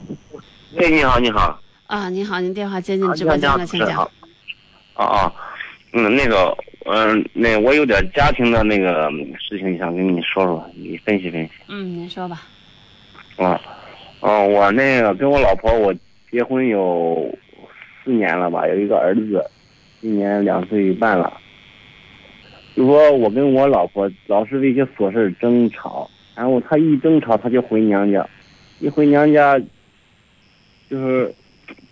[0.73, 1.59] 喂，你好，你好。
[1.87, 4.01] 啊，您好，您电话接进啊直播间了，请讲。。
[4.93, 5.33] 啊啊，
[5.93, 6.53] 嗯，那个，
[6.85, 11.51] 嗯、那我有点家庭的那个事情想跟你说说，你分析分析。
[11.69, 12.41] 嗯，您说吧。
[13.37, 13.59] 啊，
[14.19, 15.95] 嗯、我那个跟我老婆，我
[16.29, 17.33] 结婚有
[18.03, 19.41] 四年了吧，有一个儿子，
[20.01, 21.31] 今年两岁半了。
[22.75, 28.27] 就说我跟我老婆老是为一些琐事争吵，然后她一争吵，她就回娘家，
[28.79, 29.57] 一回娘家，
[30.89, 31.33] 就是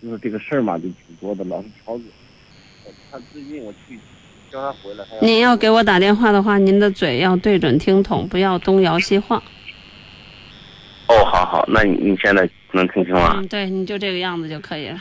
[0.02, 2.04] 就是这个事儿嘛，就挺多的，老是吵嘴。
[3.10, 3.98] 他最近我去
[4.50, 9.42] 叫他回来，您要给我打电话的话，您的嘴要对准听筒，不要东摇西晃。
[11.08, 13.34] 哦，好好，那你你现在能听清吗？
[13.36, 14.98] 嗯，对，你就这个样子就可以了。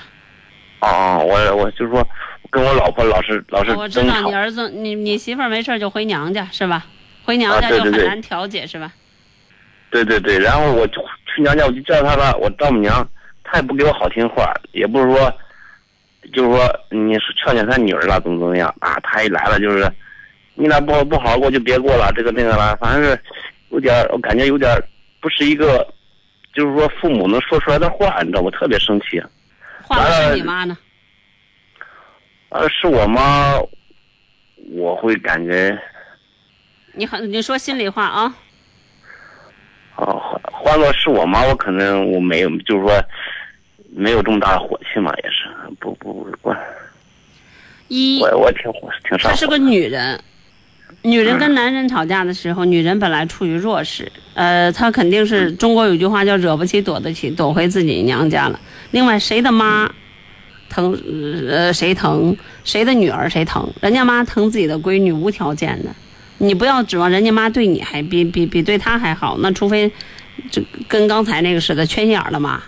[0.81, 2.07] 哦哦，我我就说
[2.51, 4.33] 跟我老婆老是老是我知道你。
[4.33, 6.85] 儿子，你你媳妇儿没事儿就回娘家是吧？
[7.23, 8.93] 回娘家就很难调解是吧？
[9.89, 13.07] 对对对，然后我就去娘家，我就叫他了，我丈母娘，
[13.55, 15.33] 她也不给我好听话，也不是说，
[16.33, 18.99] 就是说你是劝劝他女儿了，怎么怎么样啊？
[19.01, 19.89] 他一来了就是，
[20.55, 23.17] 你俩不好不好好过就别过了，这个那个了，反正是
[23.69, 24.83] 有点儿，我感觉有点儿
[25.21, 25.87] 不是一个，
[26.53, 29.23] 就是说父母能说出来的话，你知道我特别生气。
[29.83, 30.77] 话是你妈呢？
[32.49, 33.57] 呃，是我妈，
[34.73, 35.79] 我会感觉
[36.91, 38.35] 你很你说心里话啊。
[39.95, 43.01] 哦，换换做是我妈，我可能我没有，就是说
[43.97, 45.47] 没有这么大的火气嘛，也是
[45.79, 46.57] 不不不管。
[47.87, 49.29] 一，我我挺火挺上火。
[49.29, 50.19] 她是个女人，
[51.01, 58.59] 女人跟男人吵架的时候，女人本来处于弱势，呃，她肯定是中国有句话叫惹不起躲得起，躲回自己娘家了。
[58.91, 59.89] 另外，谁的妈
[60.67, 60.91] 疼，
[61.47, 65.89] 呃，谁疼，谁的女儿谁疼，人家妈疼自己的闺女无条件的，
[66.39, 69.89] 你不要指望人家妈对你还比比比对她还好，那除非
[70.51, 72.61] 这跟刚才那个似的缺心眼儿的妈。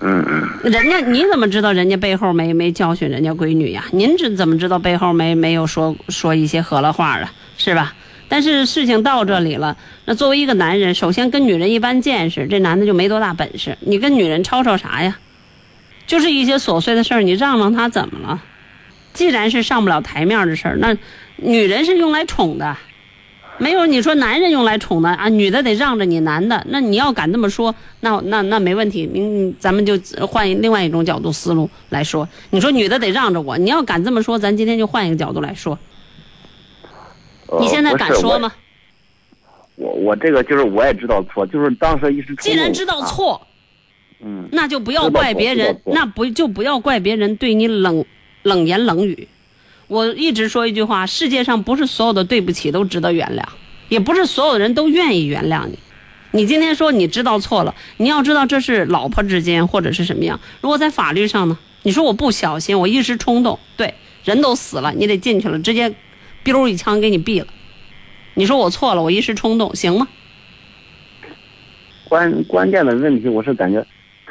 [0.00, 3.84] 嗯嗯，人家你怎么知道人家背后没没教训人家闺女呀？
[3.92, 7.32] 您这怎么知道背后没没有说说一些合了话啊？
[7.56, 7.94] 是吧？
[8.28, 13.78] 但是事情到这里了，那作为一个男人，首先跟女人一般见识，这男的就没多大本事。
[13.80, 15.16] 你跟女人吵吵啥呀？
[16.06, 18.42] 就是一些琐碎的事儿，你让让他怎么了？
[19.12, 20.94] 既然是上不了台面的事儿，那
[21.36, 22.76] 女人是用来宠的，
[23.58, 26.64] 没有你说男人用来宠的啊，女的得让着你男的。
[26.68, 32.28] 那你要敢这么说，那那那没问题，您咱们就换另外一种角度思路来说。
[32.50, 35.78] 你说女的得让着我，你要敢这么说，咱今天就换一个角度来说。
[37.48, 38.52] 呃你现在敢说吗？
[39.76, 43.46] 我我这个就是我也知道错，就是当时一时冲动既然知道，啊错，
[44.20, 48.04] 嗯，那就不要怪别人那不就不要怪别人对你冷
[48.42, 49.28] 冷言冷语。
[49.88, 53.44] 我一直说一句话：世界上不是所有的对不起都值得原谅，
[53.88, 55.78] 也不是所有人都愿意原谅你。
[56.32, 60.40] 你今天说你知道错了，你要知道这是老婆之间或者是什么样。
[60.60, 61.58] 如果在法律上呢？
[61.82, 65.94] 你说我不小心，我一时冲动，对，人都死了，你得进去了，直接
[66.44, 67.46] ，biu 一枪给你毙了。
[68.34, 70.08] 你说我错了，我一时冲动，行吗？
[72.08, 73.86] 关关键的问题，我是感觉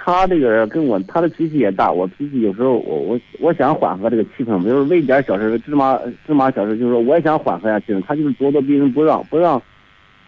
[0.05, 9.55] 他这个人跟我他的脾气也大，我脾气有时候我我我想缓和这个气氛，比如为一点小事芝麻芝麻小事，就是说我也想缓和一下气氛，他就是咄咄逼人不让不让，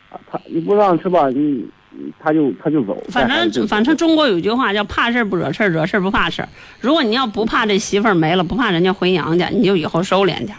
[0.10, 1.30] 啊他你不让是吧？
[1.30, 3.00] 你你他就他就走。
[3.10, 6.50] 反正反正中国有句话叫怕事儿不惹事儿，惹事儿不怕事儿。
[6.82, 10.58] 如果你要不怕这媳妇儿没了，不怕人家回娘家，你就以后收敛点。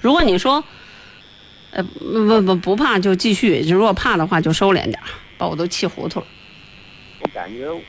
[0.00, 0.64] 如果你说，
[1.70, 4.98] 呃不不不不怕就继续，如果怕的话就收敛点，
[5.38, 6.26] 把我都气糊涂了。
[7.22, 7.80] 我感觉我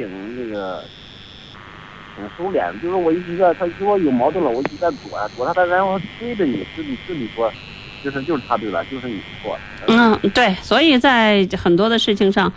[0.00, 0.82] 挺那个
[2.16, 7.52] 挺收敛的，就是我一直在他如果有矛盾了，我一直在躲呀躲他，他然后追着你，是你是你说，
[8.02, 9.60] 就是就是他对了，就是你错了。
[9.88, 12.50] 嗯，对，所以在很多的事情上，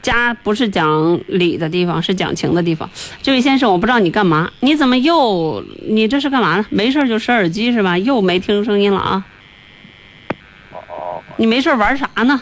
[0.00, 2.88] 家不是讲理的地方，是讲情的地方。
[3.20, 6.66] 这位先生，我不知道你干嘛，你怎么又你这是干嘛呢？
[6.70, 7.98] 没事就使耳机是吧？
[7.98, 9.26] 又没听声音了啊？
[10.72, 12.40] 哦哦，你没事玩啥呢？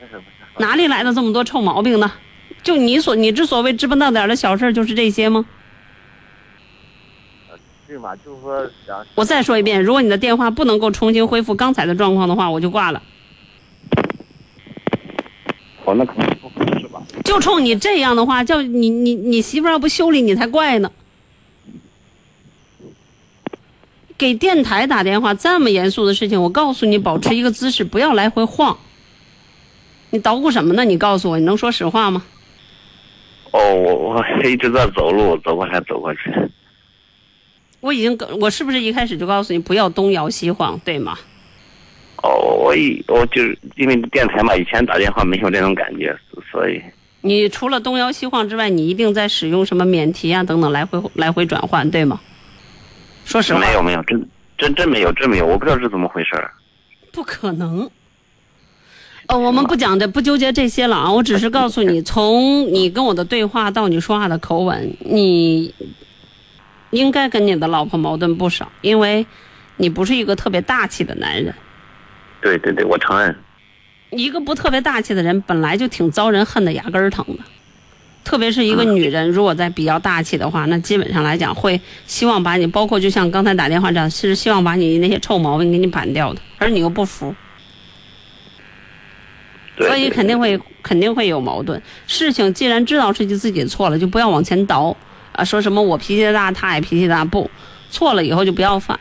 [0.00, 0.64] 没事不是。
[0.64, 2.10] 哪里来的这么多臭毛病呢？
[2.64, 5.44] 就你所你之所谓知不道点儿的小事儿，就是这些吗？
[7.86, 9.06] 对嘛，就是说想。
[9.14, 13.02] 我再说一遍，如果你的电话不能够重新恢复刚才的状况的话，我就挂了。
[15.84, 17.02] 哦，那可能不合适吧？
[17.22, 20.90] 就冲你这样的话，叫你你你媳妇儿要不修理你才怪呢。
[24.16, 28.78] 给电台打电话这么严肃的事情，我告诉你，保持一个姿势，不要来回晃。
[30.10, 30.84] 你捣鼓什么呢？
[30.84, 32.24] 你告诉我，你能说实话吗？
[33.54, 36.20] 哦，我我一直在走路，走过来走过去。
[37.78, 41.16] 我已经，我是不是一开始就告诉你不要东摇西晃，对吗？
[42.24, 46.16] 哦，我以我就是因为电台嘛，以前打电话没有这种感觉，
[46.50, 46.82] 所以。
[47.20, 52.20] 你除了东摇西晃之外，你一定在使用什么免提啊等等来回来回转换，对吗？
[53.24, 54.28] 说实话，没有没有，真
[54.58, 56.30] 真真没有，真没有，我不知道是怎么回事
[57.12, 57.88] 不可能。
[59.26, 61.10] 呃，我们不讲这，不纠结这些了啊！
[61.10, 65.72] 我只是告诉你，从你跟我的对话到你说话的口吻，你
[66.90, 69.26] 应该跟你的老婆矛盾不少，因为
[69.78, 71.54] 你不是一个特别大气的男人。
[72.42, 73.34] 对对对，我承认。
[74.10, 77.42] 一个不特别大气的人，本来就挺遭人恨的，牙根儿疼的。
[78.22, 87.34] 特别是一个女人，如果在比较大气的话，那基本上来讲会希望把你，包括就像刚才打电话这样，是希望把你那些臭毛病给你板掉的，而你又不服，
[89.78, 91.80] 所以肯定会肯定会有矛盾。
[92.06, 94.96] 事情既然知道是自己错了，就不要往前倒
[95.32, 95.44] 啊！
[95.44, 97.50] 说什么我脾气大，他也脾气大，不
[97.90, 98.98] 错了以后就不要犯。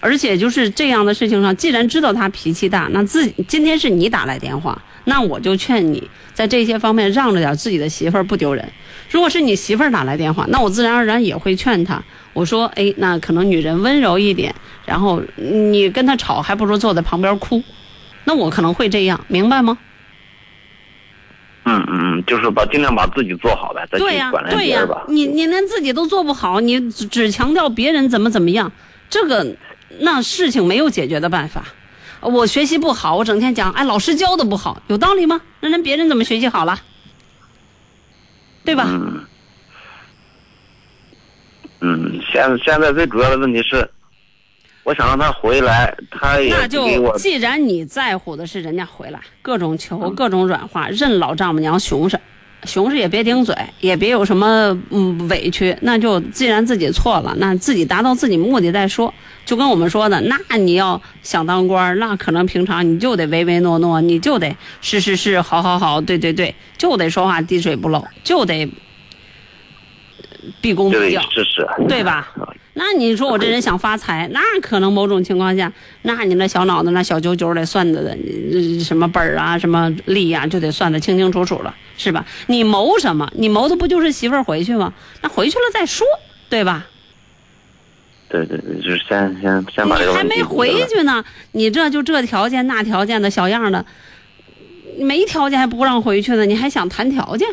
[0.00, 4.80] 而且就是这样的事情上，既然知道他脾气大，那自己今天是你打来电话。
[5.04, 8.66] 那我就劝你在这些方面让着点自己的媳妇儿不丢人。
[9.10, 12.02] 如果是你媳妇儿打来电话，那我自然而然也会劝她。
[12.32, 14.54] 我说，哎，那可能女人温柔一点，
[14.84, 17.62] 然后你跟她吵，还不如坐在旁边哭。
[18.28, 19.78] 那我可能会这样，明白吗？
[21.64, 25.06] 嗯嗯嗯，就是把尽量把自己做好呗，再去管人别人吧。
[25.08, 28.70] 你你连自己都做不好，你只强调别人怎么怎么样，
[29.08, 29.56] 这个
[30.00, 31.64] 那事情没有解决的办法。
[32.20, 35.40] 我学习不好，我整天讲，哎，老师教的不好，有道理吗？
[35.60, 36.78] 那人别人怎么学习好了？
[38.62, 38.84] 对吧？
[38.86, 39.24] 嗯。
[41.80, 43.88] 嗯，现现在最主要的问题是，
[44.88, 52.18] 我想让他回来，他也那就既然你在乎的是人家回来，各种求，各种软化，任老丈母娘熊着，
[52.64, 59.12] 熊着也别顶嘴，也别有什么嗯委屈，那就既然自己错了，那自己达到自己目的再说。
[59.44, 68.66] 就跟我们说的，那你要想当官那可能平常你就得唯唯诺诺，你就得是是是，好好好，对对对，就得说话滴水不漏，就得
[70.60, 72.32] 毕恭毕敬，是是，对吧？
[72.74, 75.72] 那你说我这人想发财，那可能某种情况下，
[76.02, 78.16] 那你那小脑子那小九九得算的
[78.84, 82.24] 什么本儿啊，什么利啊，就得算的清清楚楚了，是吧？
[82.46, 83.28] 你谋什么？
[83.34, 84.92] 你谋的不就是媳妇儿回去吗？
[85.22, 86.06] 那回去了再说，
[86.48, 86.86] 对吧？
[88.28, 93.84] 对对对，就是先先先把这个你还没回去呢，你这就这条件那条件的小样的，
[95.00, 97.48] 没条件还不让回去呢，你还想谈条件？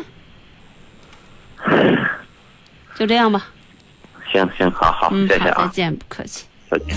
[2.98, 3.46] 就这样吧。
[4.32, 6.44] 行行，好好，谢谢啊，再见，不客气。
[6.70, 6.96] 再见。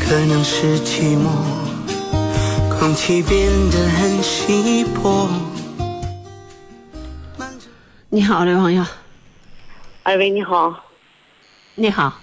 [0.00, 1.28] 可能是寂寞，
[2.78, 5.28] 空气变得很稀薄。
[8.10, 8.82] 你好，这位朋友。
[10.04, 10.82] 哎喂，你好。
[11.74, 12.18] 你好。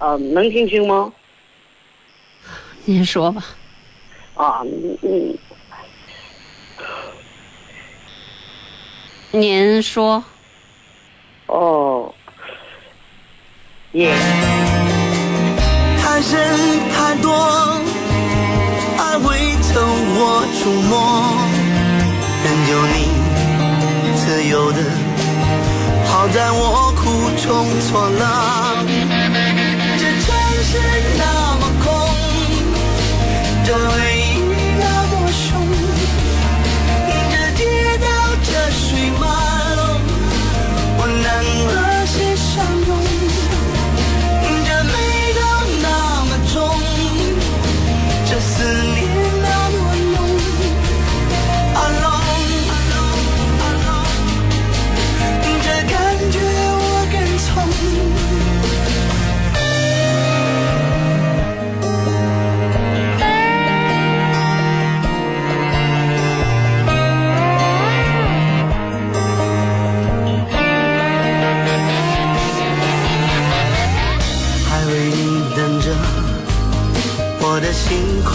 [0.00, 1.12] 呃，能听清吗？
[2.84, 3.44] 您说吧。
[4.34, 4.62] 啊，
[5.02, 5.38] 嗯。
[9.30, 10.24] 您说。
[11.46, 12.12] 哦。
[13.92, 14.16] 耶。
[16.32, 17.30] 人太多，
[18.98, 21.36] 爱未曾我触摸，
[22.42, 23.13] 任由你
[24.44, 24.78] 自由的，
[26.04, 28.22] 好在我苦中作乐。
[29.96, 30.26] 这城
[30.62, 30.76] 市
[31.16, 31.86] 那么空，
[33.64, 33.68] 这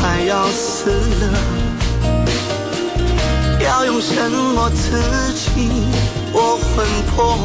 [0.01, 1.23] 快要死了，
[3.59, 4.97] 要用什么刺
[5.33, 5.69] 激
[6.31, 7.37] 我魂魄？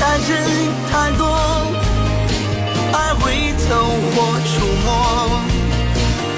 [0.00, 0.26] 但是
[0.88, 1.22] 太多
[2.92, 3.68] 爱会走
[4.14, 4.14] 火
[4.46, 4.52] 出
[4.84, 4.88] 没，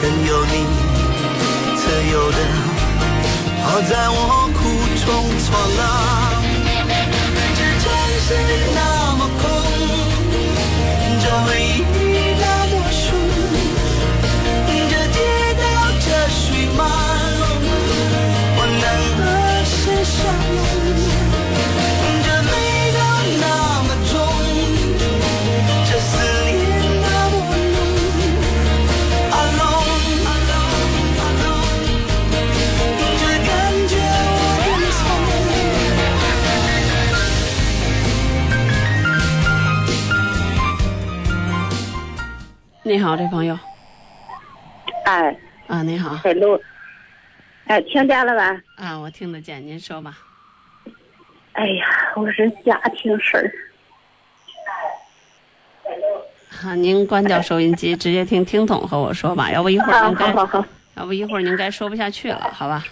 [0.02, 0.54] 任由你
[1.76, 2.38] 自由的
[3.62, 4.58] 好在我苦
[5.04, 5.06] 中
[5.44, 5.46] 作
[5.76, 5.80] 乐。
[7.56, 7.84] 这城
[8.26, 8.28] 市
[8.74, 8.78] 那
[42.86, 43.58] 你好，这朋友。
[45.06, 45.34] 哎，
[45.66, 46.16] 啊，你好
[47.66, 48.60] 哎，听见了吧？
[48.76, 50.18] 啊，我听得见，您说吧。
[51.52, 53.50] 哎呀，我是家庭事儿。
[56.62, 62.84] 啊，您关掉收音机，直接听听筒和我说吧，要不一会儿啊，您该，好好好，要不一会儿您该说不下去了，好吧？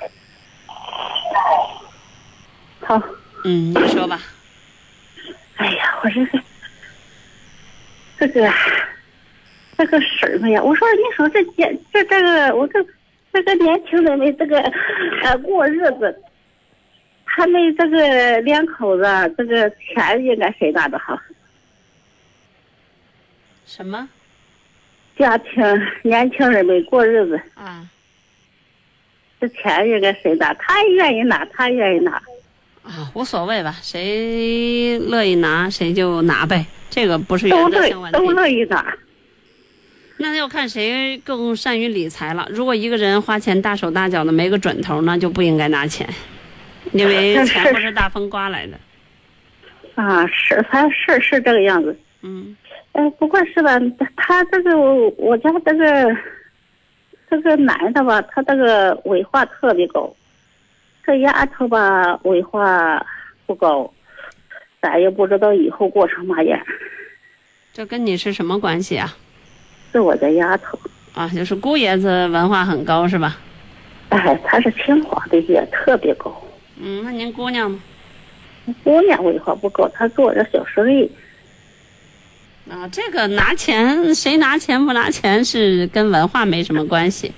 [2.81, 3.01] 好。
[3.45, 4.21] 嗯，你说吧。
[5.57, 6.41] 哎呀，我这个
[8.19, 8.53] 这个
[9.77, 12.79] 这个事儿嘛呀，我说你说这这这这个我这
[13.33, 14.61] 这个年轻人们这个
[15.23, 16.23] 呃过日子，
[17.25, 21.19] 他们这个两口子啊这个钱应该谁拿的好？
[23.65, 24.07] 什么
[25.17, 25.63] 家庭
[26.03, 27.89] 年轻人们过日子，啊？
[29.41, 30.53] 这钱应该谁拿？
[30.55, 32.23] 他愿意拿，他愿意拿。
[32.83, 38.33] 啊，无所谓吧，谁乐意拿谁就拿呗，这个不是原则性问都题。
[38.33, 38.95] 乐意拿。
[40.23, 42.47] 那要看谁更善于理财了。
[42.49, 46.09] 如果一个人花钱大手大脚的没个准头，那就不应该拿钱，
[46.93, 48.79] 因为 钱不是大风刮来的。
[49.97, 51.95] 啊，是，他是是这个样子。
[52.23, 52.57] 嗯
[52.93, 53.73] 哎，不过是吧，
[54.17, 56.17] 他这个我家这个
[57.29, 60.15] 这个男的吧，他这个文化特别高，
[61.05, 63.05] 这丫头吧文化
[63.45, 63.93] 不高，
[64.81, 66.61] 咱也不知道以后过成嘛样。
[67.73, 69.17] 这跟你是什么关系啊？
[69.93, 70.79] 是我的丫头，
[71.15, 73.39] 啊，就是姑爷子文化很高是吧？
[74.09, 76.35] 哎，他是清华的，也特别高。
[76.81, 77.81] 嗯，那您姑娘呢？
[78.83, 81.11] 姑娘文化不高，她做点小生意。
[82.71, 87.33] 啊，这个拿钱谁拿钱不拿钱是跟文化没什么关系。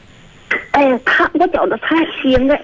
[0.73, 2.57] 哎，他我觉着她应该，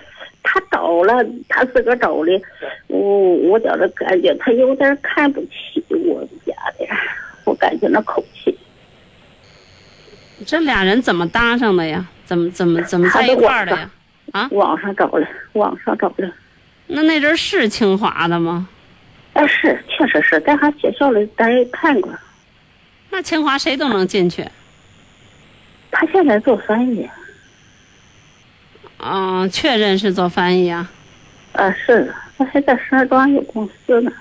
[0.43, 2.43] 他找了，他自个儿找的，
[2.89, 6.87] 我我觉着感觉他有点看不起我家的，
[7.45, 8.57] 我感觉那口气。
[10.47, 12.07] 这俩人怎么搭上的呀？
[12.25, 13.91] 怎么怎么怎么在一块儿的呀？
[14.33, 16.33] 啊，网上找的，网上找的。
[16.87, 18.69] 那那阵儿是清华的吗？
[19.33, 22.13] 哎，是，确实是在他学校里咱也看过。
[23.11, 24.47] 那清华谁都能进去。
[25.91, 27.09] 他现在做翻译。
[28.99, 30.89] 啊，确认是做翻译啊？
[31.53, 34.13] 啊，是的，他还在石家庄有公司呢。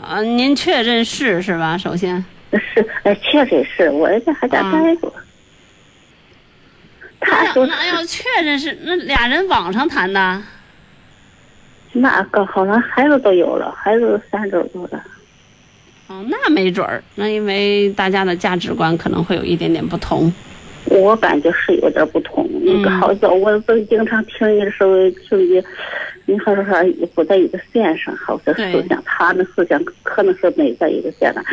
[0.00, 1.76] 啊，您确认是是吧？
[1.76, 5.12] 首先是，哎，确实是我儿子还在待过。
[7.20, 10.42] 他说那要确认是那俩人网上谈的。
[11.92, 15.02] 那个好像孩子都有了，孩子三周多了。
[16.06, 20.32] 哦，那没准儿，那因为大家的价值观可能会有一点点不同。
[20.86, 22.48] 我感觉是有点不同。
[22.62, 25.62] 那个好像我都经常听你的时候，听你，
[26.24, 31.44] 你好像说不在一个线上，好像思想，他的思想可能是没在一个线上。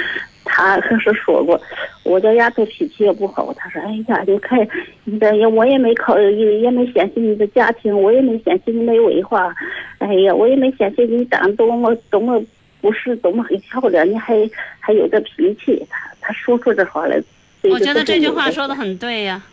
[0.57, 1.59] 他可是说过，
[2.03, 3.53] 我家丫头脾气也不好。
[3.55, 4.65] 他说：“哎呀，你看
[5.03, 9.53] 你这也我也没考，也也没嫌弃你的家庭，我也没嫌弃你没文化。
[9.97, 12.41] 哎呀，我也没嫌弃你长得多么多么
[12.79, 14.49] 不是多么很漂亮，你还
[14.79, 17.21] 还有这脾气。”他他说出这话来。
[17.63, 19.43] 我觉得这句话说的很对呀。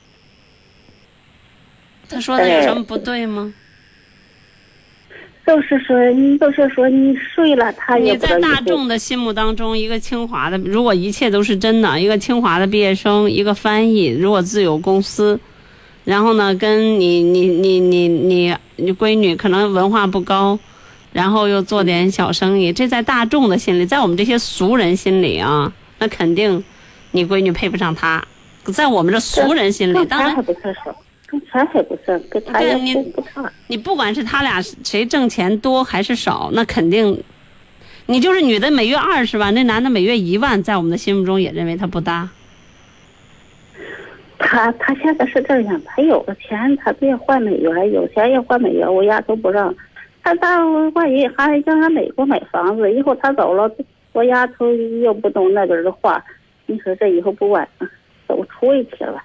[2.09, 3.53] 他说的有什么不对吗？
[5.45, 15.39] 就是说，你就是说，你睡了，他也你在大众的心目当中，一个清华的，如果一切都是真的，一个清华的毕业生，一个翻译，如果自有公司，
[16.05, 20.57] 然后呢，跟你你你你你你闺女可能文化不高，
[21.13, 26.63] 然后又做点小生意，这在大众的心里，在我们这些俗人心里啊，那肯定
[27.11, 28.25] 你闺女配不上他，
[28.67, 30.55] 在我们这俗人心里，当然不。
[31.33, 32.77] 跟钱还不算，跟他也
[33.15, 33.51] 不差。
[33.67, 37.19] 你不管是他俩谁挣钱多还是少，那肯定
[38.05, 42.29] 你就是女的每月二十万，那男的每月一万，在我们的心目中也认为他不搭。
[44.39, 49.75] 他他现在是这样，他有了钱，他别换美元，有钱也换美元，我丫头不让。
[50.23, 53.75] 他到万一还叫俺美国买房子，以后他走了，
[54.13, 54.71] 我丫头
[55.03, 56.23] 又不懂那边的话，
[56.67, 57.67] 你说这以后不完，
[58.27, 59.23] 都出问题了。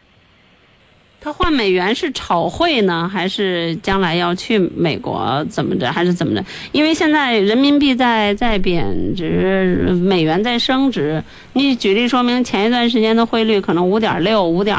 [1.20, 6.46] 他换美元是炒汇呢，还是将来要去美国怎么着，还是怎么着？
[6.72, 11.22] 因为现在人民币在在贬值，美元在升值。
[11.54, 14.78] 你举例说明，前一段时间的汇率可能五点六、五点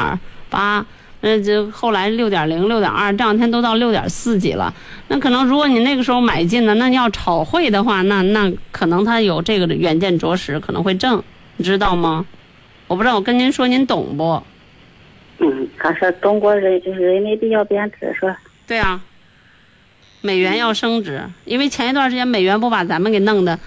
[0.49, 0.83] 八，
[1.21, 4.73] 那就后来六点零、六点二，这两天都到六点四几了。
[5.09, 11.21] 那可能如果你那个时候买进的，那你要炒汇的话，那那可能他有这个远见卓识，可能会挣，
[11.57, 12.25] 你知道吗？
[12.87, 14.41] 我不知道，我跟您说，您懂不？
[15.39, 18.37] 嗯，他说中国人人民币要贬值是吧？
[18.67, 19.01] 对啊，
[20.21, 23.57] 美元要升值，因为前一段时间美元不把咱们给弄的，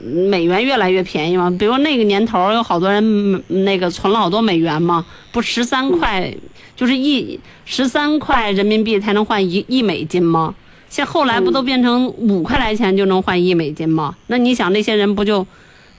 [0.00, 1.54] 美元越来越便宜嘛？
[1.58, 6.32] 比如那个年头有好多人那个存了好多美元嘛，不十三块
[6.74, 10.54] 就是一十三块人民币才能换一一美金吗？
[10.88, 14.14] 现后来不都变成五块来钱就能换一美金吗？
[14.28, 15.46] 那你想那些人不就，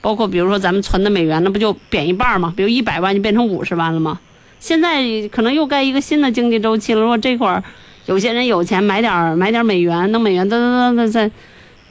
[0.00, 2.52] 包括比如说咱们存的美元，那不就贬一半吗？
[2.56, 4.18] 比如一百万就变成五十万了吗？
[4.64, 7.00] 现在可能又该一个新的经济周期了。
[7.02, 7.62] 如果这会儿
[8.06, 11.30] 有些人有钱买点买点美元，那美元噔噔噔噔再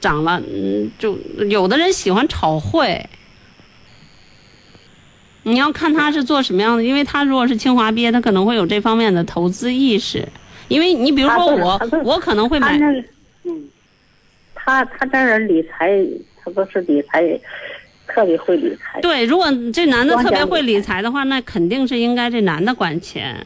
[0.00, 1.16] 涨了，嗯，就
[1.48, 3.08] 有的人喜欢炒汇。
[5.44, 10.26] 你要看他是做什么样的，因为他如果是清华毕业，他可能会有这方面的投资意识。
[10.66, 12.76] 因为你比如说我，我可能会买。
[13.44, 13.68] 嗯，
[14.52, 16.04] 他他这人理财，
[16.42, 17.22] 他不是理财。
[18.14, 19.00] 特别会理财。
[19.00, 23.44] 对，如果这男的特别会理财的话，那肯定是应该这男的管钱。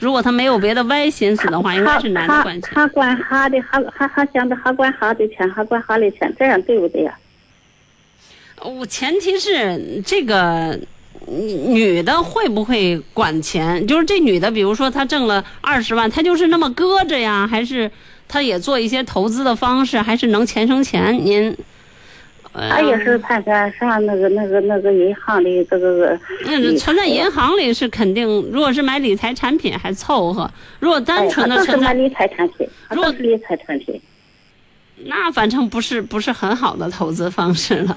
[0.00, 2.70] 如果他没有别的歪心思的话，应该是男的管钱。
[2.74, 7.16] 他管他的，他他他想着还管他的钱，还管他的钱，这样对不对呀？
[8.62, 10.78] 我前提是这个
[11.26, 13.86] 女的会不会管钱？
[13.86, 17.46] 就是这女的，比如说她挣了二十万，她就是那么搁着呀？
[17.46, 17.90] 还是
[18.26, 20.00] 她也做一些投资的方式？
[20.00, 21.12] 还是能钱生钱？
[21.24, 21.56] 您？
[22.52, 26.18] 他也是看看上那个那个那个银行里这个。
[26.44, 30.50] 嗯，存在银行里是肯定，如果是买理财产品还凑合。
[30.80, 34.00] 如果单纯的存在理财产品，如果是理财产品，
[35.04, 37.96] 那反正不是不是很好的投资方式了。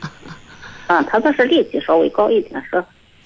[0.88, 2.84] 啊，他这是利息稍微高一点是。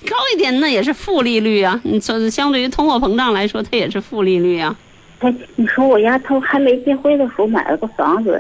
[0.07, 1.82] 高一点那也是负利率啊！
[1.84, 4.76] 你说相对于通货膨胀来说，它也是负利率啊。
[5.19, 8.39] 哎，你说我丫头还没结婚的时候买了个房子。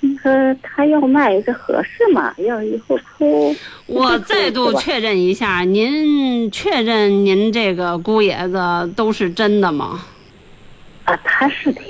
[0.00, 0.30] 你说
[0.62, 2.32] 他要卖，这合适吗？
[2.38, 3.54] 要以后出，
[3.86, 8.58] 我再度确认一下，您确认您这个姑爷子
[8.94, 10.00] 都是真的吗？
[11.04, 11.82] 啊，他是的。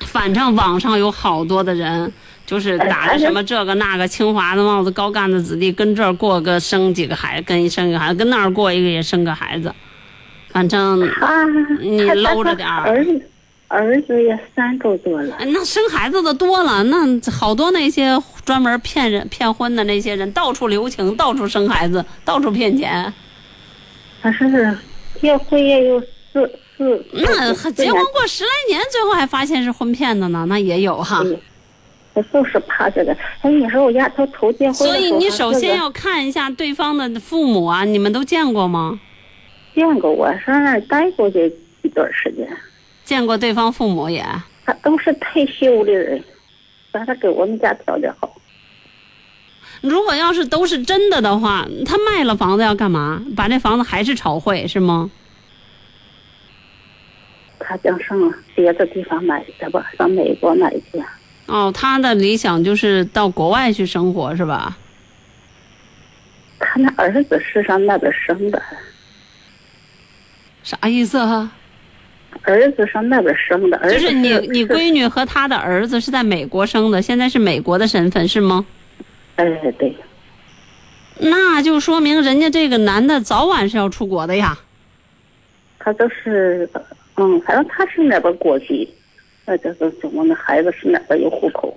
[0.00, 2.12] 反正网上有好多的人，
[2.44, 9.74] 就是打着什么这个那个清华的帽子、高干的子弟，跟这儿过个生几个孩子，跟生一个孩子，跟那儿过一个也生个孩子。
[10.50, 11.00] 反正
[11.80, 13.04] 你搂着点儿。
[13.68, 23.12] 儿子也三周多了，那生孩子的多了，那好多那些专门骗人骗婚的那些人，到处留情，到处生孩子，到处骗钱。
[24.22, 24.76] 他是
[25.20, 26.00] 结婚也有
[26.32, 31.24] 四四，那结婚过十来年，最后还发现是婚骗的呢，那也有哈。
[32.14, 33.12] 我就是怕这个。
[33.42, 38.98] 哎，你说我丫头头结婚，所以你首先要看一下对方的父母啊，你们都见过吗？
[39.74, 41.52] 见过，我上那儿待过这
[41.82, 42.48] 一段时间。
[43.06, 44.22] 见过对方父母也，
[44.66, 46.22] 他都是退休的人，
[46.90, 48.30] 把他给我们家条件好。
[49.80, 53.22] 如果要是都是真的的话，他卖了房子要干嘛？
[53.36, 55.08] 把这房子还是炒汇是吗？
[57.60, 61.02] 他想上别的地方买去吧，上美国买去。
[61.46, 64.76] 哦，他的理想就是到国外去生活是吧？
[66.58, 68.60] 他那儿子是上那边生的。
[70.64, 71.48] 啥意思哈？
[72.42, 78.64] 儿子上那边生的，就是你你闺女和她的儿子是在美国生的，现在是美国的身份是吗？
[79.36, 79.44] 哎，
[79.78, 79.94] 对。
[81.18, 84.58] 那就说明人家这个男的早晚是要出国的呀。
[85.78, 86.68] 他都是，
[87.16, 88.88] 嗯，反正他是哪边国籍，
[89.46, 91.74] 那就是怎么那孩子是哪边有户口？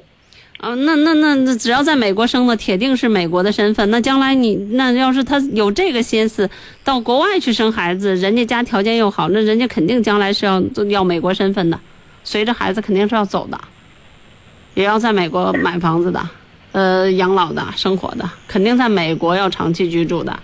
[0.59, 3.89] 啊，那那那那只要在美国生的，铁定是美国的身份。
[3.89, 6.49] 那将来你那要是他有这个心思，
[6.83, 11.79] 到国外去生孩子，人家家条件又好，那人家肯定将来是要要美国身份的，
[12.25, 13.57] 随着孩子肯定是要走的，
[14.73, 16.21] 也要在美国买房子的，
[16.73, 20.37] 呃，养老的生活的，肯定在美国要长期居住的。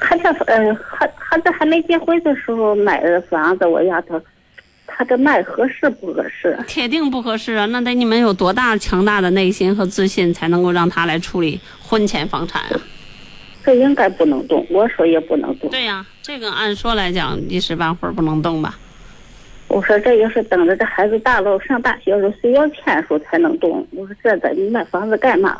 [0.00, 4.20] 他这呃，还他这还没结婚的时候买的房子，我丫头。
[4.94, 6.58] 他这卖合适不合适？
[6.66, 7.66] 铁定不合适啊！
[7.66, 12.80] 那得你们有多大强大的内心和自信，才能够让他来处理婚前房产啊？
[13.64, 15.70] 这应该不能动，我说也不能动。
[15.70, 18.78] 对呀，这个按说来讲一时半会儿不能动吧？
[19.68, 23.86] 我说这要是等着这孩子大了上大学时候需要钱时候才能动。
[23.92, 25.58] 我说这咱卖房子干嘛？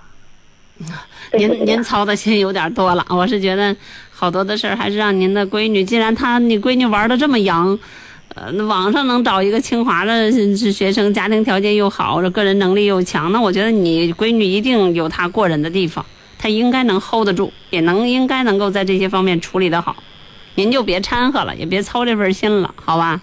[1.33, 3.07] 您您操的心有点多了。
[3.09, 3.75] 我是觉得
[4.11, 7.79] 好多的事儿还是让您的闺女，既然她你闺女玩的这么洋。
[8.35, 16.05] 呃，那网上能找一个清华的学生，家庭条件又好，这个人能力又强，那我觉得你闺女一定有她过人的地方，
[16.39, 19.97] 她应该能 hold 得住，也能应该能够在这些方面处理得好。
[20.55, 23.21] 您就别掺和了，也别操这份心了，好吧？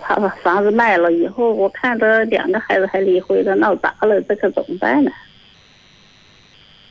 [0.00, 5.10] 他把房子卖了以后，我看着两个孩子还离婚了，闹砸了，这可怎么办呢？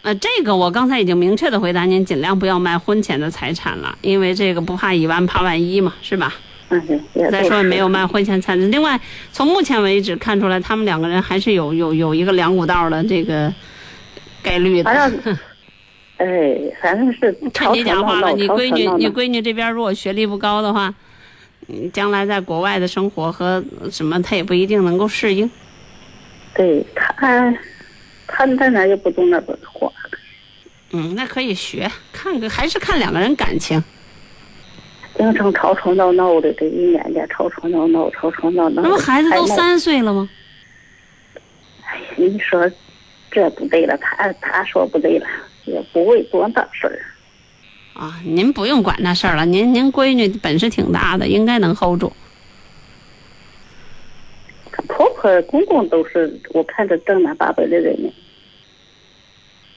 [0.03, 6.31] 呃，这个我刚才已经明确的回答您，尽量不要卖婚前的财产了，因为这个不怕一万，怕万一嘛，是吧？
[7.29, 8.71] 再说也没有卖婚前财产。
[8.71, 8.99] 另外，
[9.31, 13.53] 从目前为止看出来，他们两个人还是有有有一个两股道的这个
[14.41, 14.89] 概率的。
[16.17, 18.31] 哎，反正是趁你讲话了。
[18.33, 20.93] 你闺女，你闺女这边如果学历不高的话，
[21.67, 25.49] 嗯，将来在国外的生活和什么，她也不一定能够适应。
[26.53, 27.51] 对他，
[28.27, 29.91] 他在哪也不懂那个话。
[30.91, 33.83] 嗯，那可以学，看个还是看两个人感情。
[35.17, 38.81] 经常吵吵闹闹的，这一年年吵吵闹闹，吵吵闹闹。
[38.81, 40.29] 那不孩子都三岁了吗？
[41.83, 42.69] 哎呀，你说
[43.29, 45.27] 这不对了，他他说不对了，
[45.65, 46.99] 也不会多大事儿。
[47.93, 52.11] 啊，您不用管那事儿了，您您闺女本事挺大的，应该能 hold 住。
[54.71, 58.09] 她婆婆公公都是我看着正南八百的人呢。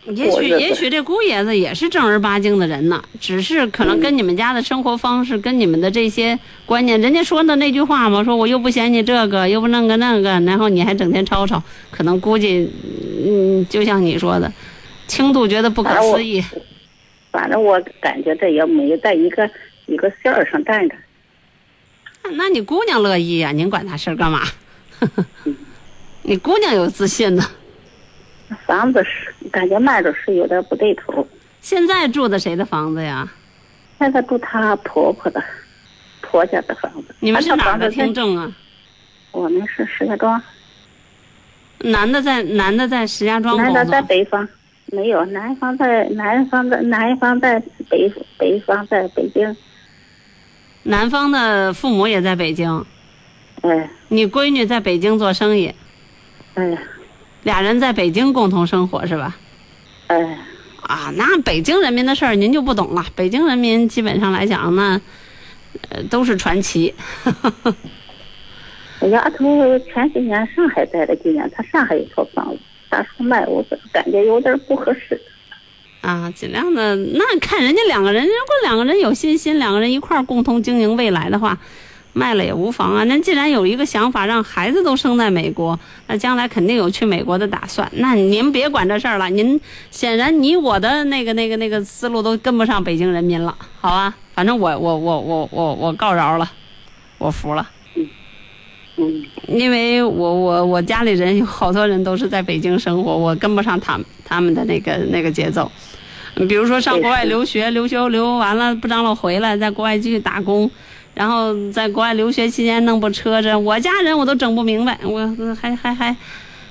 [0.07, 12.71] 也许也许这姑爷子也是正儿八经的人呢，只是可能跟你们家的生活方式、跟你们的这些观念，人家说的那句话嘛，说我又不嫌你这个，又不弄个那个，然后你还整天吵吵，可能估计，
[13.27, 14.53] 嗯，就像你说的，
[15.07, 16.45] 轻度觉得不可思议。
[17.33, 19.49] 反正我感觉这也没在一个
[19.87, 20.95] 一个线儿上站着。
[22.33, 23.53] 那你姑娘乐意呀？
[23.53, 24.43] 您管他事儿干嘛？
[26.23, 27.43] 你姑娘有自信呢。
[28.67, 31.27] 房子是感觉卖着是有点不对头。
[31.61, 33.29] 现在住的谁的房子呀？
[33.99, 35.43] 现在住她婆婆的，
[36.21, 37.15] 婆家的房子。
[37.21, 38.53] 你们是哪的听证啊？
[39.33, 40.41] 我们是石家庄。
[41.79, 44.47] 男的在男的在石家庄男的在北方，
[44.87, 49.57] 没有南方在南方在南方在北北方在北京。
[50.83, 52.85] 男方的父母也在北京。
[53.63, 53.89] 哎。
[54.09, 55.75] 你闺女在北京做生意。
[56.55, 56.79] 哎。
[57.45, 59.37] 俩人在北京共同生活是吧？
[60.09, 60.39] 哎，
[60.83, 63.07] 啊，那北京人民的事儿您就不懂了。
[63.15, 65.01] 北京人民基本上来讲呢，
[65.89, 66.93] 呃，都是传奇。
[69.01, 72.59] 我丫头前几年上海待了几年，她上海有套房子，
[72.91, 73.47] 啥时候卖？
[73.47, 75.21] 我感觉有点不合适。
[76.01, 81.59] 啊，尽量的，那看人家两个人，如果两个人有信心，两个人一块儿共同经营未来的话。
[82.15, 83.05] 卖了也无妨啊！
[83.05, 87.91] 那既然有一个想法，让孩子都生在美国，那将来肯定有去美国的打算。
[87.97, 89.61] 那您别管这事儿了，您
[89.91, 94.15] 显然你我的那个那个那个思路都跟不上北京人民了，好吧？
[94.33, 96.49] 反正我我我我我我告饶了，
[97.19, 97.69] 我服了。
[97.97, 98.09] 嗯
[98.97, 105.69] 嗯，因为我我我家里人有好多人都是在北京生活，我跟不上他们他们的那个那个节奏。
[106.49, 110.71] 比如说上国外留学，留学留完了不张罗回来，在国外继续打工。
[111.15, 115.21] 然后在国外留学期间弄部车子，我家人我都整不明白，我
[115.61, 116.17] 还还还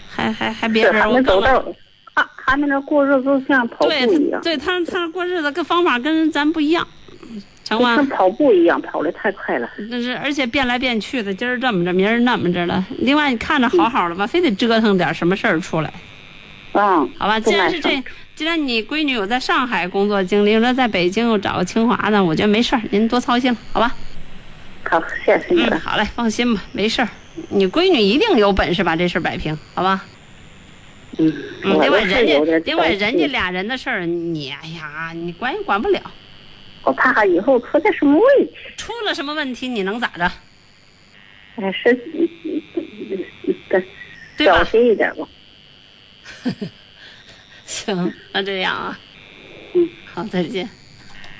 [0.09, 1.65] 还还还别人我走道，
[2.13, 6.85] 他他们那过日子像跑步一样，对他他过日子跟方法跟咱不一样，
[7.63, 7.95] 成吗？
[7.95, 9.69] 跟跑步一样，跑的太快了。
[9.89, 12.85] 那是而且变来变去的，今儿这么着，明儿那么着了。
[12.99, 15.93] 另外你看着好好的吧，非得折腾点什么事儿出来。
[16.73, 18.03] 嗯，好吧，既然是这，
[18.35, 23.95] 既然你闺女有在上海工作经历，说在北京又找个清华的，我觉得没事儿，您多操心了，好吧？
[24.89, 25.79] 好，谢谢你了。
[25.79, 27.09] 好嘞，放心吧，没事儿。
[27.49, 30.05] 你闺女一定有本事把这事儿摆平，好吧？
[31.17, 31.33] 嗯。
[31.63, 35.99] 另外，人家另外人家俩人的事儿，你哎呀，你管也管不了。
[36.83, 38.53] 我怕以后出点什么问题。
[38.75, 40.31] 出了什么问题，你能咋着？
[41.55, 41.97] 哎，是，
[44.37, 45.27] 小心一点吧。
[47.65, 48.99] 行，那这样啊。
[49.73, 49.89] 嗯。
[50.13, 50.69] 好，再见。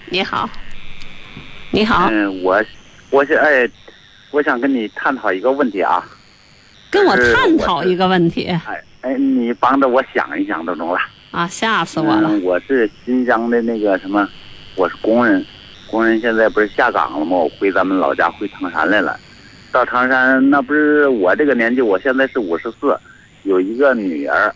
[0.10, 0.50] 你好。
[1.72, 2.08] 你好。
[2.12, 2.64] 嗯，我。
[3.14, 3.70] 我想哎，
[4.32, 6.04] 我想跟你探讨一个问题啊。
[6.90, 8.48] 跟我探讨一个问题。
[8.66, 10.98] 哎哎，你帮着我想一想，都中了。
[11.30, 12.32] 啊，吓死我了！
[12.42, 14.28] 我是新疆的那个什么，
[14.76, 15.46] 我是工人，
[15.92, 17.38] 工人现在不是下岗了吗？
[17.38, 19.16] 我回咱们老家回唐山来了。
[19.72, 22.98] 到唐山，那不是我这个年纪，我现在是五十四，
[23.44, 24.52] 有一个女儿，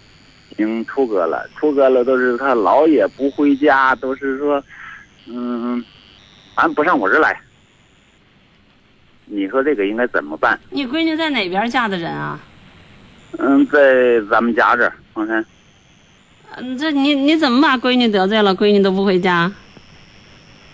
[0.50, 4.64] 已经出阁了，出阁了都是他老也不回家，都是说，
[5.28, 5.84] 嗯，
[6.56, 7.40] 俺不上我这来。
[9.30, 10.58] 你说这个应该怎么办？
[10.70, 12.40] 你闺女在哪边嫁的人啊？
[13.38, 15.46] 嗯，在咱们家这儿，唐山。
[16.56, 18.56] 嗯，这你你怎么把闺女得罪了？
[18.56, 19.52] 闺女都不回家。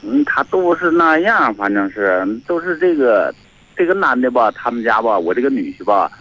[0.03, 3.33] 嗯，她都是那样，反正是都是这个
[3.75, 6.11] 这个男的吧，他们家吧，我这个女婿吧，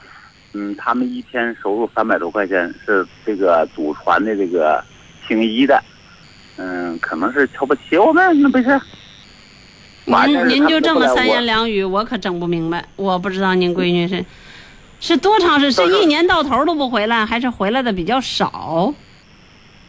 [0.54, 4.82] 嗯，他们一天收入三百多块钱，是这个祖传的这个
[5.28, 5.82] 行医的，
[6.56, 8.80] 嗯，可能是瞧不起我们，那不是。
[10.04, 12.84] 您您就这么三言两语，我可整不明白。
[12.96, 14.24] 我不知道您闺女是
[15.00, 18.92] 是多长时间，是一年到头都不回来，还是回来的比较少？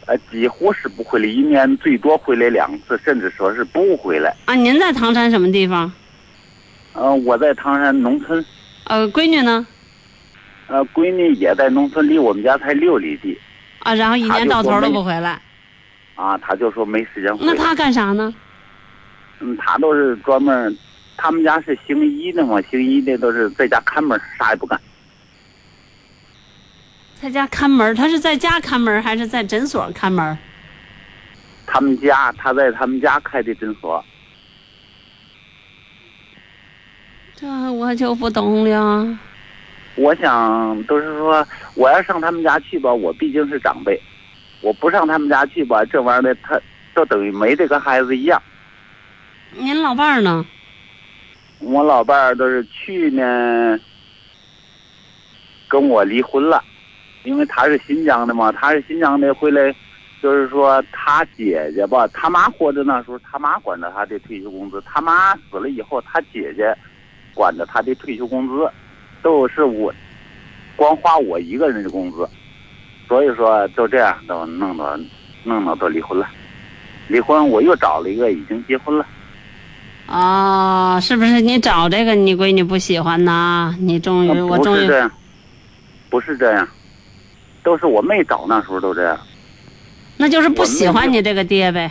[0.05, 4.35] 呃，几乎是不回来，一年最多回来两次，甚至说是不回来。
[4.45, 5.91] 啊，您在唐山什么地方？
[6.93, 8.45] 呃，我在唐山农村。
[8.85, 9.65] 呃，闺女呢？
[10.67, 13.37] 呃，闺女也在农村，离我们家才六里地。
[13.79, 15.41] 啊，然后一年到头都不回来。
[16.15, 17.53] 啊，他就说没时间回来。
[17.53, 18.33] 那他干啥呢？
[19.43, 20.75] 嗯，他都是专门，
[21.17, 24.79] 他们家是行医的嘛，行医的都是在家看门，啥也不干。
[27.19, 30.37] 在家看门，他是在家看门还是在诊所看门？
[31.65, 34.03] 他们家，他在他们家开的诊所。
[37.35, 39.19] 这我就不懂了。
[39.95, 43.99] 我想都是说，我要上他们家去吧，我毕竟是长辈；
[44.61, 46.57] 我不上他们家去吧，这玩意儿的他，
[46.95, 48.41] 就等于没这个孩子一样。
[49.55, 50.45] 您老伴儿呢？
[51.59, 53.79] 我老伴儿都是去年
[55.67, 56.63] 跟我离婚了。
[57.23, 59.73] 因为他是新疆的嘛，他是新疆的回来，
[60.21, 66.75] 就是说他姐姐吧，他妈活着那时候，他妈管着他的退休工资，他妈死了以后，他姐姐
[67.33, 68.69] 管着他的退休工资，
[69.21, 69.93] 都是我
[70.75, 72.27] 光花我一个人的工资，
[73.07, 74.99] 所以说就这样都弄到
[75.45, 76.27] 弄到都离婚了，
[77.07, 79.05] 离婚我又找了一个已经结婚了。
[80.07, 83.75] 哦，是不是你找这个你闺女不喜欢呢？
[83.79, 85.11] 你终于我终于不是这样，
[86.09, 86.67] 不是这样。
[87.63, 89.17] 都是我妹找那时候都这样，
[90.17, 91.89] 那就是不喜欢你这个爹呗。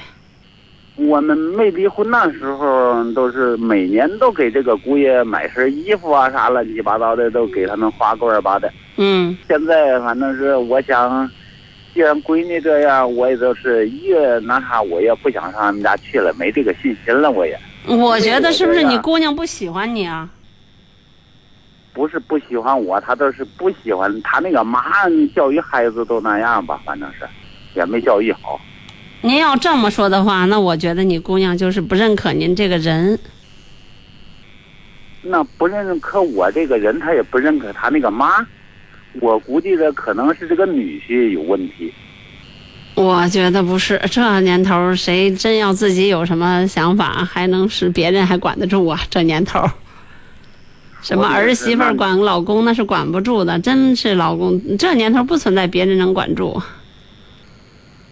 [0.96, 8.70] 我们没离婚那时候，都是每年都给这个姑爷买身衣服啊，啥乱七八糟的都给他们花个二八的。
[8.98, 9.34] 嗯。
[9.48, 11.26] 现在反正是我想，
[11.94, 17.58] 既然闺女这样，我也就是越那啥，我也不想上他们家去了，没这个信心了，我也。
[17.86, 20.28] 我觉得是不是你姑娘不喜欢你啊？
[21.94, 24.82] 不是不喜欢我，他都是不喜欢他那个妈
[25.34, 27.28] 教育孩子都那样吧，反正是，
[27.74, 28.58] 也没教育好。
[29.20, 33.18] 您要这么说的话，那我觉得你姑娘就是不认可您这个人。
[35.20, 38.44] 那不认可我这个人，他也不认可他那个妈。
[39.20, 41.92] 我估计的可能是这个女婿有问题。
[42.94, 49.00] 我觉得不是，这年头谁真要自己有什么想法，还能是别人还管得住啊？
[49.08, 49.66] 这年头。
[51.00, 56.62] 什么儿媳妇管老公那是管不住的，真是老公这年头不存在别人能管住。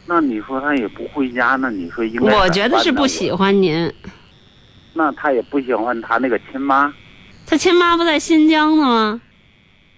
[0.07, 2.35] 那你说他也不回家，那你说应该？
[2.37, 3.93] 我觉得是不喜欢您。
[4.95, 6.93] 那他也不喜欢他那个亲妈。
[7.47, 9.21] 他亲妈不在新疆呢吗？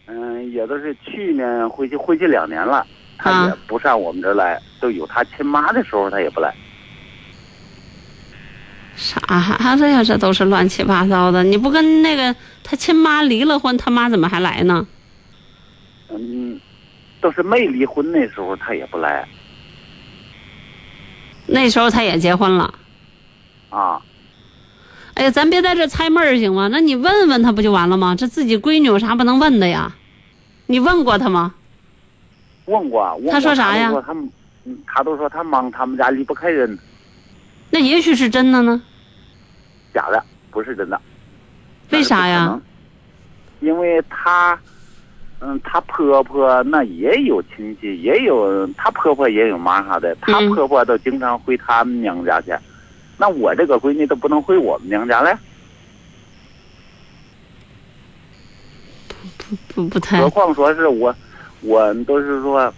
[0.06, 2.86] 嗯，也都是去年回去回去两年了，
[3.22, 6.52] 他也不上我们这儿来，都有他亲妈的时候他也不来。
[8.96, 10.02] 啥子呀？
[10.04, 11.42] 这都是乱七八糟的。
[11.44, 14.86] 你不跟那个他亲妈离了婚，他妈怎么还来呢？
[16.10, 16.60] 嗯，
[17.20, 19.26] 都是没离婚那时候他也不来。
[21.46, 22.74] 那时候他也结婚了。
[23.70, 24.00] 啊。
[25.14, 26.68] 哎呀，咱别在这猜闷儿行吗？
[26.70, 28.14] 那你问问他不就完了吗？
[28.14, 29.94] 这自己闺女有啥不能问的呀？
[30.66, 31.54] 你问过他吗？
[32.66, 33.20] 问过。
[33.30, 33.92] 他说啥呀？
[34.06, 34.14] 他
[34.86, 36.78] 他都说他忙，他们家离不开人。
[37.70, 38.80] 那也许是真的呢，
[39.94, 41.00] 假的不是真的。
[41.90, 42.60] 为啥呀？
[43.60, 44.58] 因为他，
[45.40, 52.52] 嗯，他婆婆那也有亲戚，也有他婆婆也有妈啥的，他婆婆都经常回他们娘家去，
[53.18, 55.38] 那我这个闺女都不能回我们娘家来。
[59.36, 60.20] 不不不太。
[60.20, 61.14] 何况说是我，
[61.62, 62.72] 我都是说。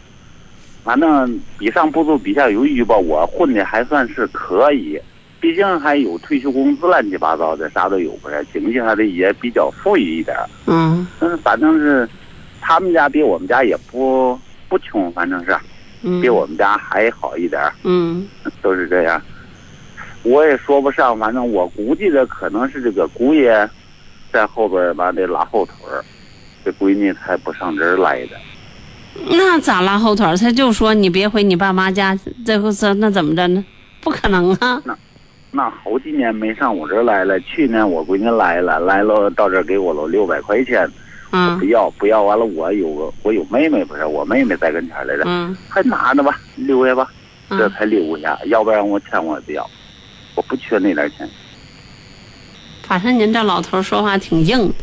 [0.84, 2.94] 反正比上不足，比下有余吧。
[2.94, 5.00] 我混的还算是可以，
[5.40, 10.36] 毕竟还有退休工资，乱七八糟的啥都有，不是经济还得也比较富裕一点。
[10.66, 11.06] 嗯。
[11.20, 12.06] 嗯，反正是，
[12.60, 15.56] 他们家比我们家也不不穷，反正是，
[16.20, 17.62] 比我们家还好一点。
[17.82, 18.28] 嗯。
[18.60, 19.18] 都是这样，
[20.22, 23.66] 我也说不上，反正我估计的可能是这个姑爷，
[24.30, 26.04] 在后边把这拉后腿儿，
[26.62, 28.36] 这闺女才不上这儿来的。
[29.30, 30.36] 那咋拉后腿儿？
[30.36, 33.64] 他就说你别回你爸妈家，最后说那怎么着呢？
[34.00, 34.82] 不可能啊！
[34.84, 34.96] 那
[35.52, 37.38] 那好几年没上我这儿来了。
[37.40, 40.86] 去年我闺女来了，来了到这儿给我了六百块钱，
[41.30, 42.22] 嗯不要不要。
[42.22, 47.08] 完了，我有个我有妹妹不是，我妹妹在跟前来着，嗯还拿着吧，留下吧，
[47.48, 48.38] 这嗯，才留下。
[48.46, 49.64] 要不然我钱我也不要，
[50.34, 51.28] 我不缺那点钱。
[52.82, 54.74] 反正您这老头说话挺硬的。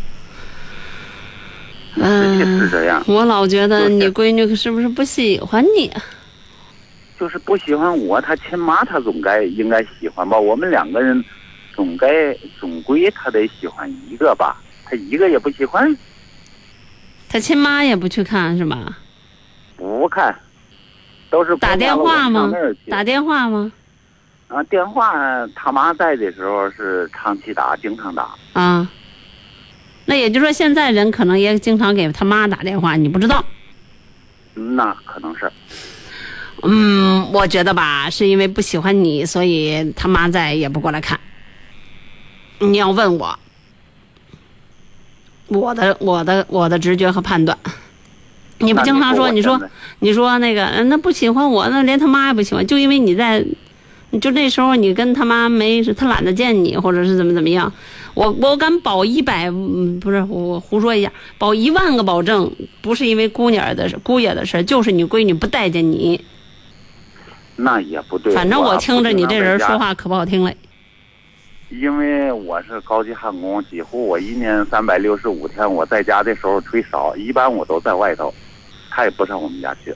[1.96, 6.02] 嗯，这样，我老觉得你闺女是不是不喜欢你啊？
[7.20, 10.40] 就是不喜欢我，她亲妈她总该应该喜欢吧？
[10.40, 11.24] 我们两个人
[11.76, 14.62] 总该总归她得喜欢一个吧？
[14.86, 15.96] 她一个也不喜欢，
[17.30, 18.96] 她亲妈也不去看是吗？
[19.76, 20.36] 不看，
[21.30, 22.52] 都是打电话吗
[22.90, 23.72] 打电话吗？
[24.48, 28.30] 啊，电话他妈在的时候是长期打，经常打。
[28.54, 28.90] 啊，
[30.06, 33.44] 那也就是说，现在人可能也经常给他妈打电话，你不知道。
[34.54, 35.52] 那可能是，
[36.64, 41.20] 嗯，我觉得吧，是因为不喜欢你，所以他妈在也不过来看。
[42.60, 43.40] 你要问我，
[45.48, 47.58] 我的我的我的直觉和判断，
[48.60, 49.60] 你不经常说，你说
[50.00, 53.44] 你说那个，嗯那不喜欢我，那连他妈也不喜欢，就因为你在，
[54.20, 57.72] 就那时候你跟他妈没，他懒得见你，或者是怎么怎么样。
[58.14, 62.52] 我我敢保一百，嗯，不是我胡说一下，保一万个保证，
[62.82, 66.24] 不是因为姑娘的事姑爷的事，就是你闺女不待见你。
[67.56, 68.34] 那也不对。
[68.34, 69.78] 反正我听着你这人说话。
[69.78, 70.58] 话可不好听嘞。
[71.70, 78.34] 因为我是高级焊工，几乎我一年三百六十五天，我在家的时候忒少，一般我都在外头，
[78.90, 79.96] 他也不上我们家去。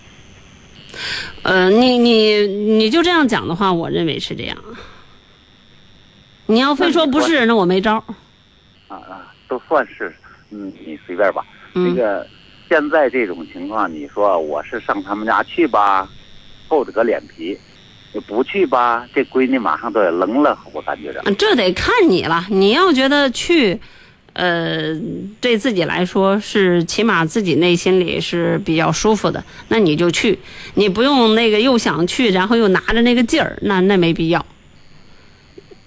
[1.43, 4.57] 呃，你你你就这样讲的话，我认为是这样。
[6.47, 8.03] 你要非说不是，那我没招儿。
[8.87, 10.13] 啊啊，都算是，
[10.51, 11.43] 嗯，你随便吧。
[11.73, 12.27] 那嗯，个
[12.69, 16.07] 现在这种情况，你说我是上他们家去吧，
[16.67, 17.57] 厚着个脸皮；
[18.13, 21.21] 你不去吧，这闺女马上都得扔了，我感觉着。
[21.37, 22.45] 这得看你了。
[22.49, 23.79] 你要觉得去，
[24.35, 24.93] 呃，
[25.39, 30.37] 对自己来说是起码自己内心里是比较舒服的，那你就去。
[30.73, 34.45] 你不用那个又想去，然后又拿着那个劲儿，那那没必要。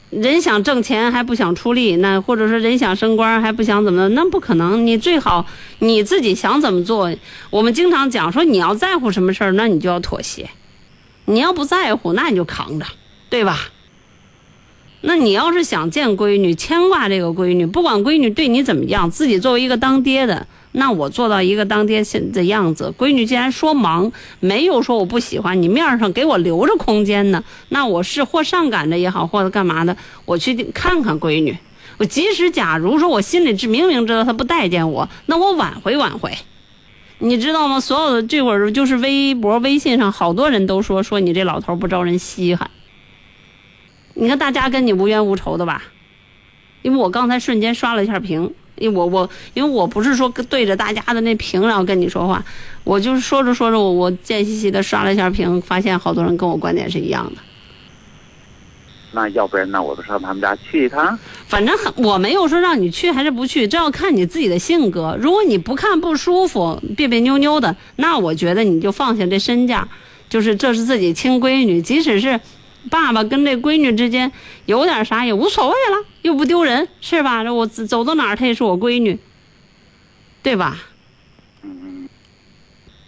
[0.08, 4.86] 人想挣钱还不想出力，那或者说人想升官还不想怎么，那不可能。
[4.86, 5.44] 你最好
[5.80, 7.14] 你自己想怎么做。
[7.50, 10.46] 我们经常讲说，你要在乎什么事儿，那你就要妥协；
[11.26, 12.86] 你要不在乎，那你就扛着，
[13.28, 13.68] 对吧？
[15.00, 22.92] 那你要是想见闺女，牵挂这个闺女，不管闺女对你怎么样，自己作为一个当爹的，那我做到一个当爹现的样子。
[22.98, 31.56] 闺女既然说忙，没有说我不喜欢你，面儿上给我留着空间呢，那我是或上赶着也好，或者干嘛的，我去看看闺女。
[31.98, 36.32] 我即使假如说我心里知明明知道她不待见我，那我挽回挽回。
[37.20, 37.78] 你知道吗？
[37.78, 42.68] 所有的这会儿就是微博、微信上，好多人都说说你这老头不招人稀罕。
[44.20, 45.82] 你看大家跟你无冤无仇的吧？
[46.82, 52.44] 因为我刚才瞬间刷了一下屏，因为我我因为我不是说对着大家的那屏然后跟你说话，
[52.84, 57.42] 我就是说着说着我我贱兮兮的刷了一下屏，发现好多人跟我观点是一样的。
[59.12, 61.18] 那要不然，那我就上他们家去一趟。
[61.46, 65.16] 反正很我没有说让你去还是不去，这要看你自己的性格。
[65.20, 69.88] 如果你不看不舒服、别别扭扭的，那我觉得你就放下这身价，
[70.28, 72.38] 就是这是自己亲闺女，即使是
[72.90, 74.30] 爸爸跟这闺女之间
[74.66, 77.44] 有点啥也无所谓了，又不丢人，是吧？
[77.44, 79.18] 这我走到哪儿她也是我闺女，
[80.42, 80.78] 对吧？
[81.62, 82.08] 嗯，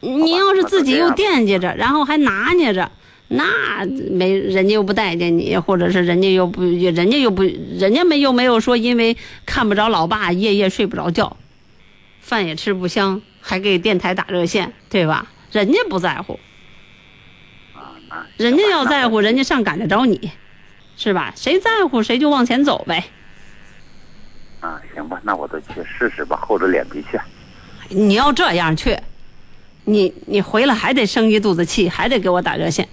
[0.00, 2.90] 你要是自己又惦记着，然后还拿捏着，
[3.28, 9.16] 那没人家又不待见你，或者是人家又不，人家又不，人家没又没有说因为
[9.46, 11.36] 看不着老爸夜夜睡不着觉，
[12.20, 15.30] 饭也吃不香，还给电台打热线，对吧？
[15.52, 16.38] 人家不在乎，
[18.40, 20.30] 人家要在乎，人家上赶着找你，
[20.96, 21.30] 是吧？
[21.36, 23.04] 谁在乎谁就往前走呗。
[24.60, 27.20] 啊，行吧，那我就去试试吧，厚着脸皮去。
[27.90, 28.96] 你要这样去，
[29.84, 32.88] 你你回来还得生一肚子气，还得给我打热线。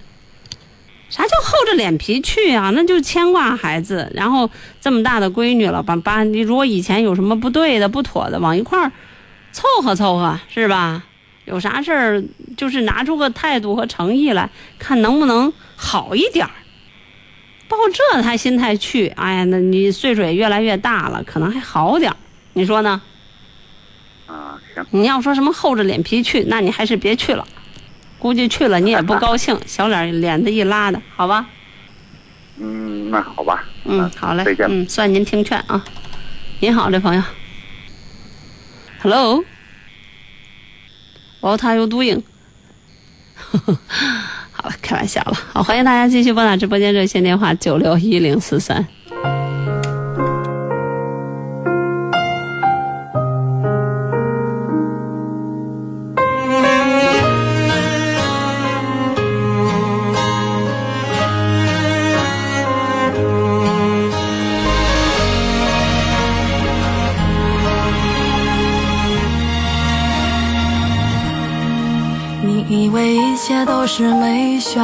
[1.08, 2.68] 啥叫厚着脸皮去啊？
[2.74, 4.50] 那就牵挂孩子，然后
[4.82, 8.92] 这么大的闺女了，把把你如果以前有什么不对的、不妥的，往一块儿
[9.52, 11.04] 凑合凑合，是吧？
[11.48, 12.22] 有啥事儿
[12.56, 16.52] 就是拿出个态度和诚意来，看能不能好一点儿。
[17.68, 22.16] 抱这他心态去，哎呀，那你岁数也越来越大了，可能还好点儿，
[22.52, 23.00] 你说呢？
[24.26, 27.46] 啊，行，你要说什么厚着脸皮去，那你还是别去了，
[28.18, 31.46] 估计去了你也不高兴，小脸脸子一拉的，好吧？
[32.58, 33.64] 嗯，那好吧。
[33.84, 34.66] 嗯啊，好嘞再，见。
[34.68, 35.84] 嗯，算您听劝啊。
[36.60, 37.22] 您好，这朋友
[39.00, 39.44] ，Hello，
[41.40, 42.22] What are you doing？。
[44.52, 45.34] 好了，开玩笑了。
[45.52, 48.84] 好，欢迎大家继续拨打直播间热线电话九六一零四三。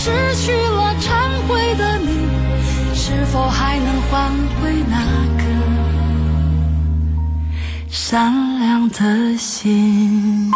[0.00, 1.10] 失去了、忏
[1.48, 2.28] 悔的你，
[2.94, 4.30] 是否还能换
[4.62, 4.96] 回那
[5.36, 5.42] 个
[7.90, 10.48] 善良的心？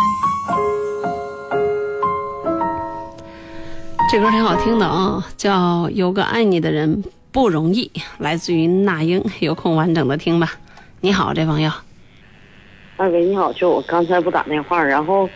[4.08, 9.20] 这歌挺好听的啊，叫《有个爱你的人不容易》，来自于那英。
[9.40, 10.52] 有空完整的听吧。
[11.00, 11.72] 你好，这朋友。
[12.96, 15.28] 二位你好，就我刚才不打电话，然后。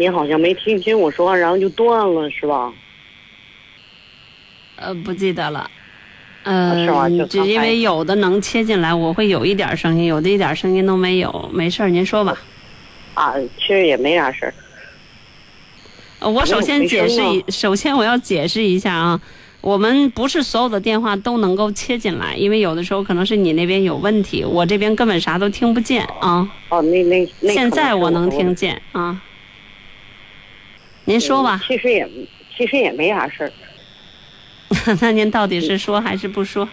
[0.00, 2.72] 你好像没听清我说话，然后就断了，是吧？
[4.80, 5.70] 呃，不记得了。
[6.44, 11.50] 嗯，只因为有的能切进来，我会有一点声音，有的一点声音都没有。
[11.52, 12.38] 没事儿，您说吧。
[13.14, 14.54] 啊，其实也没啥事儿。
[16.20, 19.20] 我首先解释一，首先我要解释一下啊，
[19.60, 26.48] 我们不是所有的电话都能够切进来，因为有的时候可能是你那边有问题，我这边根本啥都听不见啊。
[26.70, 27.52] 哦，那那那。
[27.52, 29.20] 现在我能听见啊。
[31.04, 32.08] 您说吧，其实也
[32.56, 33.52] 其实也没啥事儿。
[35.00, 36.68] 那您到底是说还是不说？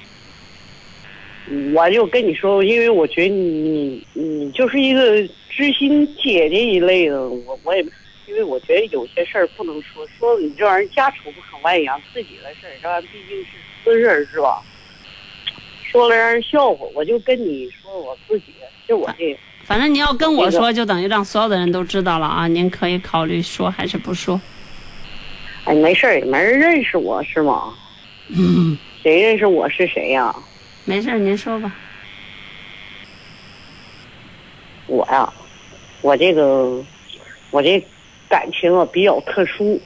[1.73, 7.81] 我就跟你说，因为我觉得你你就是一个知心姐姐一类的，我我也
[8.27, 13.49] 因为我觉得有些事儿不能说，说你这玩意儿家丑不可外扬，自己的事儿这玩意儿毕竟是
[13.83, 14.61] 私事儿是吧？
[15.83, 18.45] 说了让人笑话，我就跟你说我自己，
[18.87, 19.37] 就我这。
[19.63, 22.47] 反正你要跟我说，就等于让所有的人都知道了啊！
[22.47, 24.41] 您可以考虑说还是不说。
[25.63, 27.73] 哎，没事儿，没人认识我是吗？
[28.29, 28.77] 嗯。
[29.03, 30.35] 谁认识我是谁呀？
[30.85, 31.71] 没事儿，您说吧。
[34.87, 35.31] 我呀，
[36.01, 36.83] 我这个，
[37.51, 37.79] 我这
[38.27, 39.79] 感情啊比较特殊。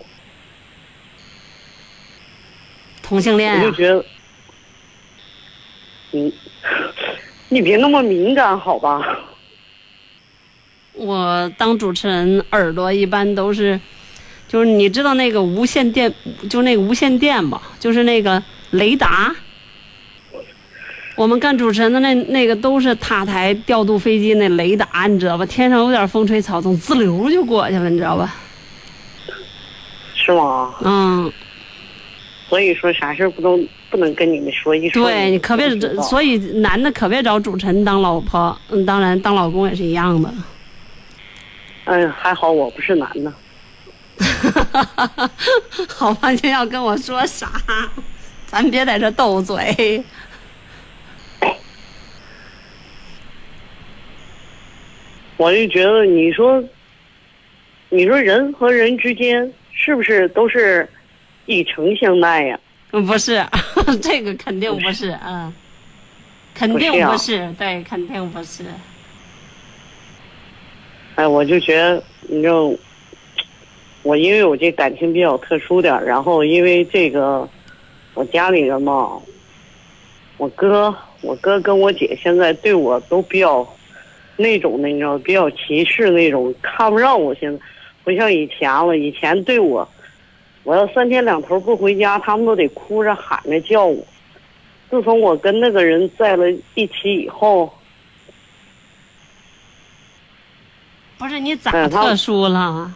[3.02, 4.06] 同性恋我就觉得，
[6.12, 6.34] 你，
[7.50, 9.02] 你别那么敏感好吧？
[10.94, 13.80] 我当主持人，耳朵一般都是，
[14.50, 16.12] 就是你知道那个无线电，
[16.50, 19.34] 就那个无线电吧，就是那个雷达。
[21.16, 25.46] 我们干主持人的那那个都是塔台调度飞机那雷达，你知道吧？
[25.46, 28.36] 天上有点风吹草动，滋溜就过去了，你知道吧？
[30.16, 30.74] 是吗？
[30.84, 31.32] 嗯。
[32.48, 33.60] 所以说啥事不都
[33.92, 35.04] 不能跟你们说一说。
[35.04, 35.70] 对你可别，
[36.02, 40.34] 所以男的可别找主持人当老婆，嗯，当然当老公也是一样的。
[41.84, 43.32] 哎呀，还好我不是男的。
[45.90, 47.50] 好吧，你要跟我说啥？
[48.48, 50.04] 咱别在这斗嘴。
[55.38, 56.62] 我就觉得，你说，
[57.90, 60.88] 你说人和人之间是不是都是
[61.46, 62.60] 以诚相待呀？
[62.92, 63.46] 嗯，不是，
[64.02, 65.54] 这个肯定不是，嗯，
[66.54, 68.66] 肯定不是，对，肯定不是。
[71.16, 72.70] 哎，我就觉得，你知道，
[74.04, 77.48] 我因为我这感情比较特殊点然后因为这个，
[78.14, 79.20] 我家里人嘛，
[80.38, 83.68] 我哥，我哥跟我姐现在对我都比较
[84.38, 87.36] 那种的，你知道，比较歧视那种，看不上我。
[87.36, 87.62] 现在
[88.06, 89.88] 不像以前了，以前对我，
[90.64, 94.02] 我要三天两头不回家，他们都得哭着喊着叫我。
[94.90, 97.72] 自从我跟那个人在了一起以后。
[101.18, 102.96] 不是你咋特殊了？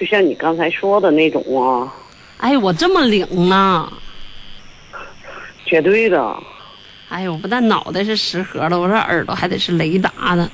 [0.00, 1.92] 就像你刚才说的那种啊。
[2.38, 3.92] 哎，我这么领呢？
[5.66, 6.36] 绝对的。
[7.10, 10.50] 哎呦，我不但脑袋是十核的，我这耳朵还得是雷达的。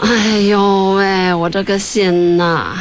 [0.00, 2.76] 哎呦喂，我这个心呐！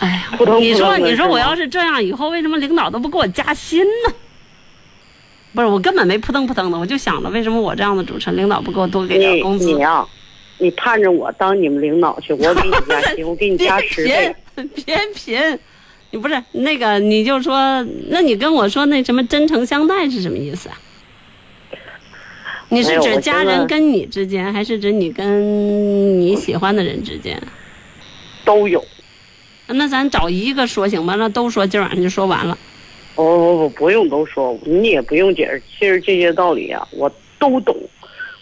[0.00, 4.14] 哎呀，你说你说我要是这样，以后为什么领导都不给我加薪呢？
[5.54, 9.78] 不是，我根本没扑腾扑腾的，我就想着为什么我这样的主持人，领导不给我多给点工资？
[10.62, 14.32] 你盼着我当你们领导去，我给你加薪， 我给你加十倍。
[14.76, 15.58] 别贫，
[16.12, 20.78] 你不是那个，你就说，那你跟我说那什么真诚相待是什么意思啊？
[22.68, 27.42] 你是指家人跟你之间，还是指你跟你喜欢的人之间？
[28.44, 28.84] 都有。
[29.66, 31.16] 那咱找一个说行吗？
[31.16, 32.56] 那都说，今晚上就说完了。
[33.16, 35.60] 不不不，不用都说，你也不用解释。
[35.76, 37.10] 其实这些道理啊，我
[37.40, 37.76] 都懂。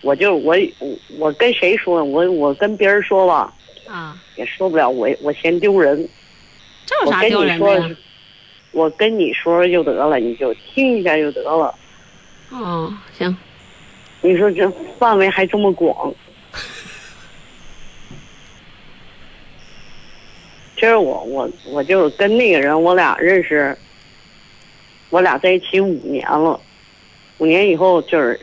[0.02, 2.02] 我就我我我跟谁说？
[2.02, 3.52] 我我跟别人说吧。
[3.86, 4.16] 啊。
[4.36, 6.08] 也说不了，我我嫌丢人。
[6.86, 7.96] 这有啥丢人的？
[8.72, 11.74] 我跟你说就得了，你就听一下就得了。
[12.50, 13.36] 哦，行。
[14.22, 16.14] 你说这范围还这么广。
[20.76, 23.76] 其实我我我就跟那个人，我俩认识，
[25.10, 26.58] 我俩在一起五年了。
[27.38, 28.40] 五年以后就是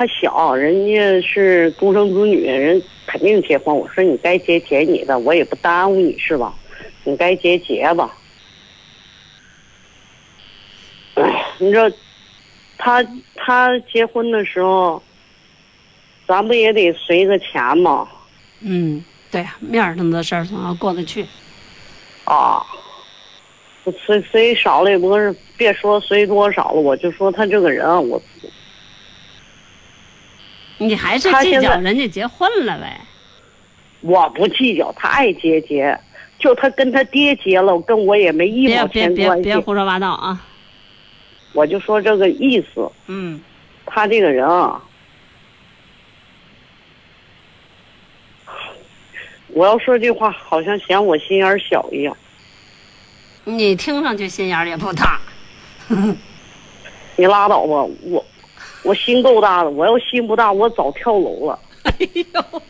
[0.00, 3.76] 他小，人家是独生子女，人肯定结婚。
[3.76, 6.54] 我说你该结结你的，我也不耽误你是吧？
[7.04, 8.16] 你该结结吧。
[11.16, 11.92] 哎，你说
[12.78, 13.06] 他
[13.36, 15.02] 他结婚的时候，
[16.26, 18.08] 咱不也得随个钱吗？
[18.60, 21.26] 嗯，对呀，面上的事儿总要过得去。
[22.24, 22.64] 啊，
[24.06, 28.18] 随随少了也不是，别说随多少了，我就说他这个人，我。
[30.80, 33.00] 你还是计较人家结婚了呗？
[34.00, 35.98] 我不计较，他爱结结，
[36.38, 39.14] 就他跟他爹结了，跟我也没一毛钱关系。
[39.14, 40.42] 别别别胡说八道啊！
[41.52, 42.90] 我就说这个意思。
[43.06, 43.40] 嗯。
[43.84, 44.80] 他这个人啊，
[49.48, 52.16] 我要说这话，好像嫌我心眼小一样。
[53.44, 55.20] 你听上去心眼也不大。
[57.16, 58.24] 你拉倒吧，我。
[58.82, 61.58] 我心够大的，我要心不大，我早跳楼了。
[61.82, 62.62] 哎呦，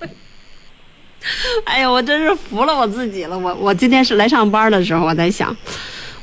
[1.65, 3.39] 哎呀，我真是服了我自己了。
[3.39, 5.55] 我我今天是来上班的时候，我在想，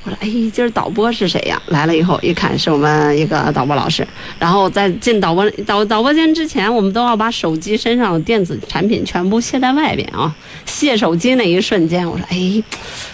[0.04, 1.62] 我说，哎，今儿导播是谁呀？
[1.68, 4.08] 来了以后一看，是我们一个导播老师。
[4.40, 10.34] 然后在进导播导导播间之前，我们都要把手机身上的电子产品全部卸在外边啊。
[10.66, 12.64] 卸手机那一瞬间，我说，哎，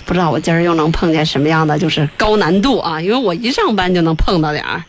[0.06, 3.02] 不知道我今儿又能碰见什么样的就是高难度啊？
[3.02, 4.84] 因为我一上班就能碰到点儿。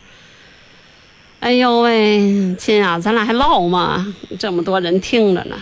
[1.45, 4.15] 哎呦喂，亲啊，咱俩还唠吗？
[4.39, 5.55] 这么多人听着呢。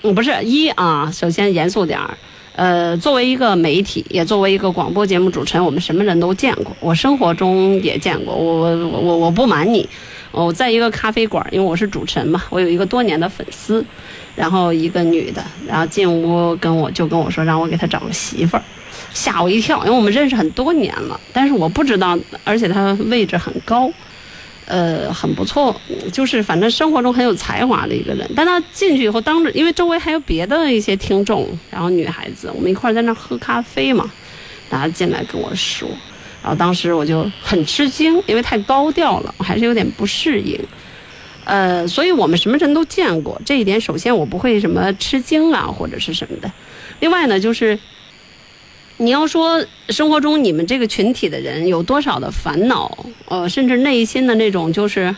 [0.00, 2.16] 嗯，不是一啊，首先严肃点儿。
[2.56, 8.34] 呃，作为一个媒体，也作为一个广播节目主持人，我们什么人都见过，我生活中也见过。
[8.34, 9.86] 我我我我不瞒你，
[10.30, 13.84] 我在一个咖啡馆，因为我是主持人嘛，我有一个多年的粉丝，
[14.34, 18.62] 然后一个女的，然后进屋跟我就跟我说，让我给她找个媳妇儿，
[19.12, 23.92] 吓我一跳，因为我们认识很多年了，但是我不知道，而且她位置很高。
[24.64, 25.74] 呃，很不错，
[26.12, 28.30] 就是反正生活中很有才华的一个人。
[28.34, 34.10] 但他进去以后，当着因为周围还有别的一些听众，然后女孩子，我们一块在那喝咖啡嘛，
[34.70, 35.88] 然后进来跟我说，
[36.42, 40.58] 然后当时我就很吃惊，因为太高调了，我还是有点不适应。
[41.44, 46.50] 呃，所以我们什么人都见过，这一点首先我不会什么吃惊啊或者是什么的。
[47.00, 47.78] 另外呢，就是。
[49.02, 55.12] 你要说生活中你们这个群体的人有多少的烦恼，呃，甚至内心的那种就是，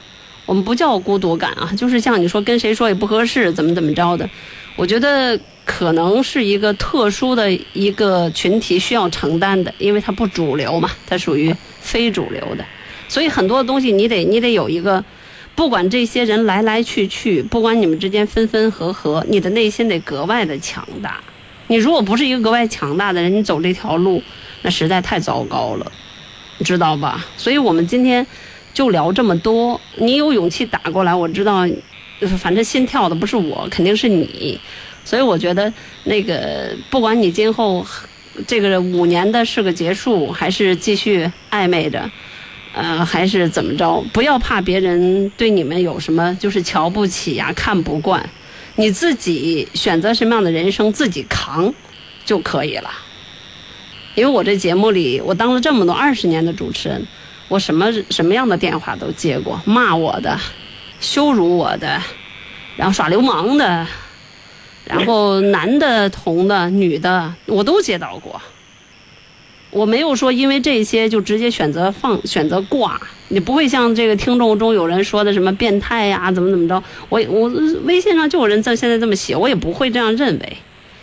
[0.47, 4.27] 我们不叫孤独感啊，就是像你说跟谁说也不合适，怎么怎么着的，
[4.75, 12.65] 我觉得可能是一个特殊的一个群体需要承担的，因为它不主流嘛，它属于非主流的，
[13.07, 15.05] 所以很多的东西你得你得有一个，
[15.55, 21.21] 不管这些人来来去去，不管你们之间分分合合，你的内心得格外的强大。
[21.67, 24.23] 你如果不是一个格外强大的人，你走这条路，
[24.63, 25.93] 那实在太糟糕了，
[26.59, 27.25] 你知道吧？
[27.37, 28.27] 所以我们今天
[28.73, 29.81] 就聊这么多。
[29.97, 31.67] 你有勇气打过来，我知道，
[32.39, 34.61] 反正心跳的不是我，肯定是你。
[35.05, 35.73] 所以我觉得，
[36.05, 37.87] 那个不管你今后
[38.47, 42.11] 这个五年的是个结束，还是继续暧昧着，
[42.75, 48.29] 呃，还是怎么着，不要怕别人对你们有什么就是瞧不起呀、看不惯。
[48.77, 51.73] 你自己选择什么样的人生，自己扛
[52.25, 52.91] 就可以了。
[54.15, 57.07] 因为我这节目里，我当了这么多二十年的主持人，
[57.49, 60.39] 我什么什么样的电话都接过，骂我的、
[61.01, 62.01] 羞辱我的，
[62.77, 63.87] 然后耍流氓的，
[64.85, 68.41] 然后男的、同的、女的，我都接到过。
[69.75, 76.81] 我没有说因为这些就直接选择放选择挂，你不会像这个听众中有人说的什么变态呀，怎么怎么着。
[77.09, 77.49] 我我
[77.83, 80.57] 微信上就有人在现在这么写，我也不会这样认为，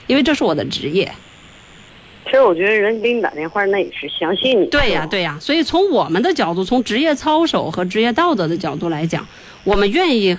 [0.07, 1.11] 因为这是我的职业。
[2.23, 4.65] 其实我觉得人给你打电话，那也是相信你。
[4.67, 5.37] 对呀，对呀。
[5.41, 9.27] 所以从我们的角度，从职业操守和职业道德的角度来讲，
[9.65, 10.37] 我们愿意，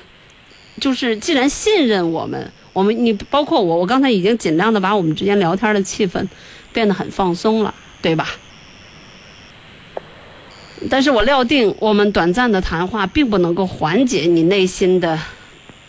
[0.81, 6.27] 就是既然信任我们，我们你包括我，我刚才已经尽量的把我们之间聊天的气氛
[6.73, 7.75] 变得很放松了。
[8.03, 8.29] 对吧？
[10.91, 15.17] 但是我料定，我们短暂的谈话并不能够缓解你内心的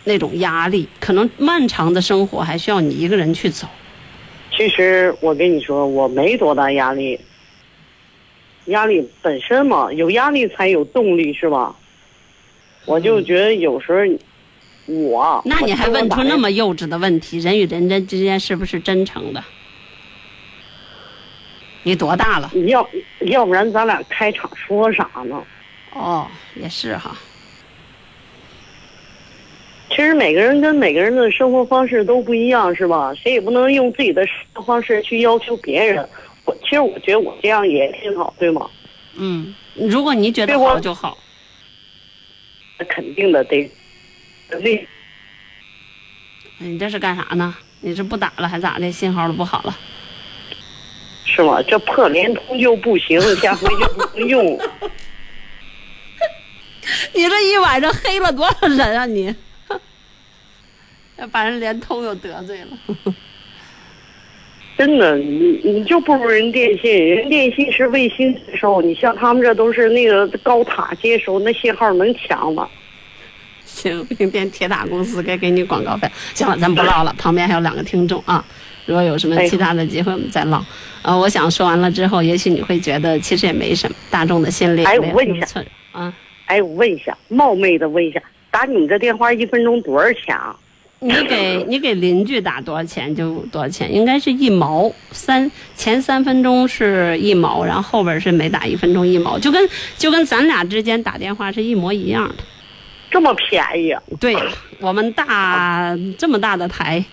[0.04, 3.68] 那种压力，可能漫长的生活还需要你一个人去走。
[4.56, 7.20] 其实我跟你说，我没多大压力，
[8.66, 11.76] 压力本身嘛，有压力才有动力，是吧？
[12.86, 13.98] 我就觉得有时候
[14.94, 15.42] 我……
[15.46, 17.40] 那你还问出那么幼稚的问题？
[17.40, 19.44] 人与人之间是不是真诚的？
[21.84, 22.50] 你多大了？
[22.68, 22.90] 要
[23.22, 25.44] 要不然咱俩开场说啥呢？
[25.94, 27.16] 哦，也是哈。
[29.90, 33.14] 其实每个人跟每个人的生活方式都不一样，是吧？
[33.14, 36.08] 谁也不能用自己的生活方式去要求别人。
[36.46, 38.68] 我其实我觉得我这样也挺好，对吗？
[39.16, 41.18] 嗯，如果你觉得好就好。
[42.80, 43.70] 那肯定的得，
[44.50, 44.88] 对。
[46.58, 47.56] 你这是干啥呢？
[47.82, 48.92] 你是不打了还咋的？
[48.92, 49.78] 信号都不好了。
[51.36, 51.62] 是吗？
[51.64, 54.46] 这破联通就不行，下回就不能用。
[57.14, 59.34] 你这一晚上黑了多少人啊你？
[61.18, 62.78] 要把人联通又得罪了。
[64.78, 72.70] 真的，你你就不如人电信，人电信是卫星接收，你像他们这都是那个高塔接收，那信号能强吗？
[73.74, 76.08] 行，明天铁塔公司该给你广告费。
[76.34, 78.44] 行了，咱不唠了，旁边还有两个听众啊。
[78.86, 80.64] 如果有什么其他的机会，我们再唠。
[81.02, 86.14] 呃，我想说完了之后，也许你会觉得其实也没什么，大众的心里哎，我问一下啊，
[86.46, 88.22] 哎，我问一下，冒昧的问一下，
[88.52, 90.56] 打你们这电话一分钟多少钱啊？
[91.00, 102.36] 你给 你给邻居打多少钱就多少钱，应该是一毛三，前三分钟是一毛，然后后边是每打一分钟一毛，就跟就跟咱俩之间打电话是一模一样的。
[103.14, 103.96] 这么便宜？
[104.20, 104.36] 对，
[104.80, 107.06] 我们大这么大的台，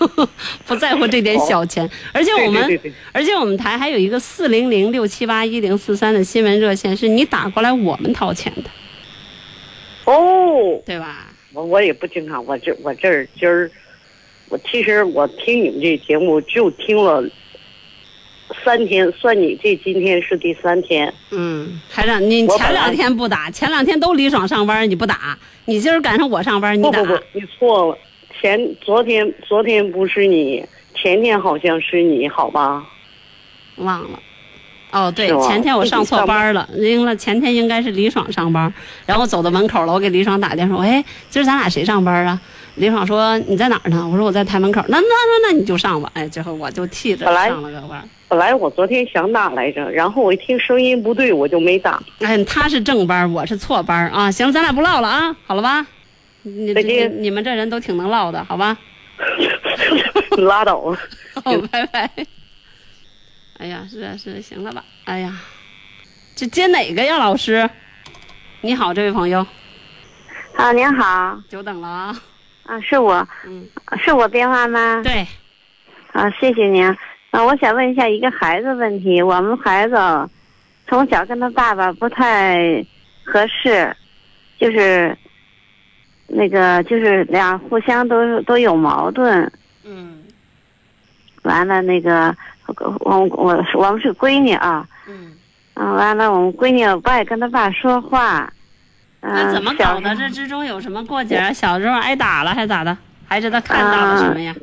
[0.66, 2.80] 不在乎这点小钱，而且我们，
[3.10, 8.70] 而且我们台还有一个四零零六七八一零四三的新闻热线，是你打过来我们掏钱的。
[10.04, 11.28] 哦，对吧？
[11.54, 13.70] 我我也不经常，我这我这儿今儿，
[14.50, 17.26] 我其实我听你们这节目就听了。
[18.64, 21.12] 三天算你这今天是第三天。
[21.30, 26.90] 嗯，孩子，你前两天不打，前两天都李爽上班，你不打，你今儿赶上我上班，你打。
[26.90, 27.98] 不不不，你错了。
[28.40, 30.64] 前昨天昨天不是你，
[30.94, 32.86] 前天好像是你，好吧？
[33.76, 34.18] 忘了。
[34.92, 38.72] 哦，对，前天我上错班了，应了前天应该是李爽上班，
[39.04, 42.40] 然后走到门口了，我给李爽打电话，哎，今儿咱俩谁上班啊？
[42.76, 44.06] 李爽说你在哪儿呢？
[44.10, 44.82] 我说我在台门口。
[44.88, 46.10] 那那那那你就上吧。
[46.14, 48.08] 哎，最后我就替着上了个班。
[48.28, 52.02] 本来我昨天想打来着，然后我一听声音不对，我就没打。
[52.20, 54.30] 哎，他是正班，我是错班啊。
[54.30, 55.86] 行，咱俩不唠了啊，好了吧？
[56.42, 58.76] 你你你们这人都挺能唠的，好吧？
[60.38, 60.98] 拉倒吧。
[61.44, 62.10] 哦，拜拜。
[63.58, 64.84] 哎呀，是啊是，行了吧？
[65.04, 65.32] 哎呀，
[66.34, 67.68] 这接哪个呀，老师？
[68.60, 69.46] 你好，这位朋友。
[70.56, 71.40] 啊，您好。
[71.48, 72.16] 久等了啊。
[72.64, 73.66] 啊，是我，嗯，
[74.02, 75.00] 是我电话吗？
[75.04, 75.26] 对，
[76.12, 76.84] 啊，谢谢您。
[77.36, 79.20] 啊，我想问一下一个孩子问题。
[79.20, 79.94] 我们孩子
[80.88, 82.82] 从小跟他爸爸不太
[83.22, 83.94] 合适，
[84.58, 85.14] 就是
[86.28, 89.52] 那个就是俩互相都都有矛盾。
[89.84, 90.22] 嗯。
[91.42, 92.34] 完了，那个
[93.00, 94.88] 我我我们是闺女啊。
[95.06, 95.34] 嗯。
[95.74, 98.50] 嗯，完了，我们闺女不爱跟他爸说话。
[99.20, 100.16] 那怎么搞的？
[100.16, 101.52] 这之中有什么过节？
[101.52, 102.96] 小时候挨打了还咋的？
[103.28, 104.54] 还是他看到了什么呀？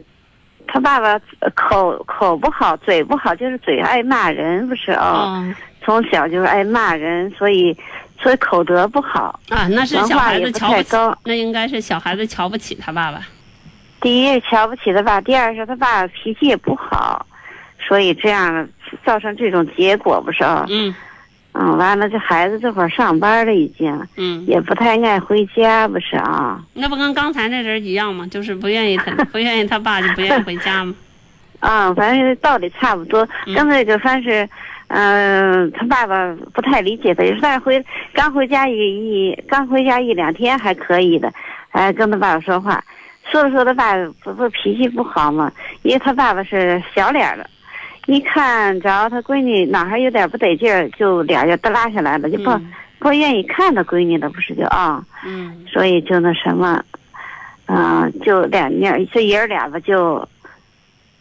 [0.73, 1.19] 他爸爸
[1.53, 5.45] 口口不好，嘴不好，就是嘴爱骂人，不是哦？
[5.83, 7.77] 从小就是爱骂人，所以
[8.19, 9.67] 所以口德不好啊。
[9.69, 13.21] 那是小孩子瞧不起，那应该是小孩子瞧不起他爸爸。
[14.01, 17.23] 第一瞧不起他爸，第二是他爸脾气也不好，
[17.77, 18.67] 所以这样
[19.05, 20.65] 造成这种结果，不是啊？
[20.69, 20.95] 嗯。
[21.53, 26.59] 嗯，完了，这孩子这会儿上班了，已经，嗯，也不太爱回家，不是啊？
[26.73, 28.25] 那不跟刚才那人一样吗？
[28.27, 30.95] 就是不愿意他，不愿意他爸，就不愿意回家吗？
[31.61, 33.27] 啊，反正道理差不多。
[33.55, 34.49] 刚才就算是，
[34.87, 41.31] 嗯，他爸爸不太理解他，有时候回刚回家一一刚回家一两天还可以的，
[41.71, 42.83] 哎，跟他爸爸说话，
[43.31, 43.93] 说着说他爸
[44.23, 45.51] 不不脾气不好嘛，
[45.83, 47.47] 因为他爸爸是小脸的，
[48.05, 52.51] 一看着他闺女哪还有点不得劲儿，就脸就耷拉下来了，就不
[52.99, 56.83] 不愿意看他闺女了，不是就啊，嗯，所以就那什么，
[57.67, 60.27] 嗯，就两面这爷儿俩吧就。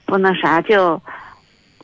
[0.05, 1.01] 不那啥就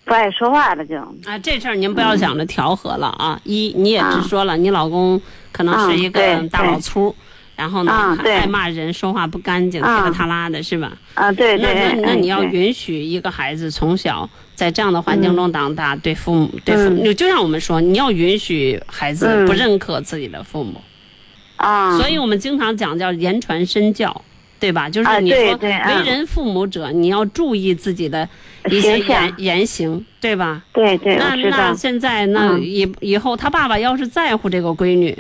[0.04, 3.40] 不爱说话了，就啊，这事儿您不要想着调和了啊！
[3.44, 5.18] 一你也直说了，你老公
[5.50, 7.14] 可能是一个大老粗，
[7.56, 10.92] 然后呢还爱骂人，说话不干净，稀里塌拉的，是吧？
[11.14, 11.72] 啊，对对。
[11.72, 14.28] 那那那你要允许一个孩子从小
[14.58, 20.80] 在这样的环境中长大，对父母对父母，就像我们说，你要允许孩子不认可自己的父母
[21.56, 21.96] 啊。
[21.96, 24.22] 所以我们经常讲叫言传身教。
[24.60, 24.90] 对吧？
[24.90, 25.70] 就是你说为
[26.04, 28.28] 人父母者，你要注意自己的
[28.68, 30.64] 一些言言行，对吧？
[30.72, 35.16] 对对，那那现在那以以后他爸爸要是在乎这个闺女。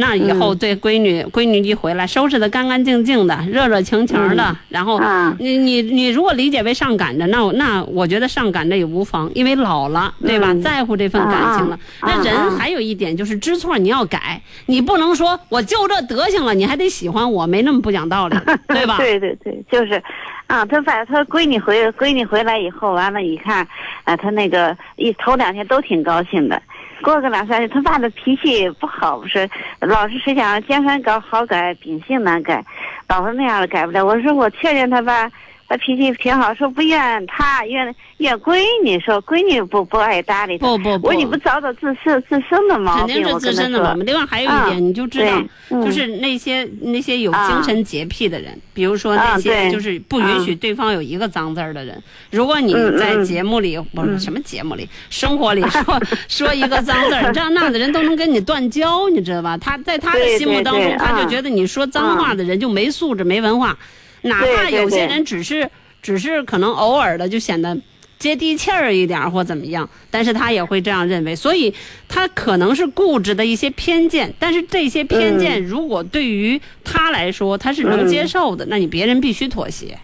[0.00, 5.00] 那以后对闺女，闺女一回来收拾的干干净净的，热热情情的，然后
[5.38, 10.54] 你你你如果理解为上赶着，那那我觉得上赶着也无妨，因为老了，对吧？
[10.62, 11.78] 在乎这份感情了。
[12.02, 18.36] 那人还有一点就是知错你要改，你不能说我就这德行了，你还得喜欢我，没那么不讲道理，
[18.68, 18.96] 对吧？
[18.96, 20.02] 对对对，就是，
[20.46, 23.66] 啊，他反正他闺女回闺女回来以后，完了，一看，
[24.04, 26.60] 啊，他那个一头两天都挺高兴的。
[27.02, 29.48] 过个两三年，他爸的脾气不好，不是
[29.80, 32.64] 老是谁想江山搞好改，秉性难改，
[33.08, 34.04] 老是那样的改不了。
[34.04, 35.30] 我说我确认他爸。
[35.70, 40.66] 他脾气挺好，说不怨他，怨怨闺女，说闺女不不爱搭理他。
[40.66, 44.04] 不不不，我说你不找找自身自身的毛病，肯定是自身的毛病。
[44.04, 52.02] 另外还有一点，你就知道，就是那些那些有精神洁癖的人，比如说那些就是不允许对方有一个脏字儿的人。
[52.32, 59.56] 如果你在节目里不是什么节目里，生活里 说说一个脏字儿，这样那样的人都能跟你断交，你知道吧？
[59.56, 63.78] 他在他的心目当中，他就觉得你说脏话的人就没素质、没文化。
[64.22, 65.68] 哪怕有些人只是
[66.02, 67.76] 只是可能偶尔的就显得
[68.18, 71.74] 接地气儿一点或怎么样，但是他也会这样认为，所以
[72.08, 79.98] 他可能是固执的一些偏见，但是这些偏见如果对于他来说他是能接受的，那你别人必须妥协。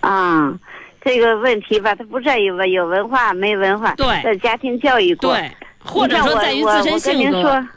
[0.00, 0.58] 啊，
[1.04, 7.68] 这个问题吧，他不在于文有文化没文化，对，在家庭教育过，对，或者说在于自身性格。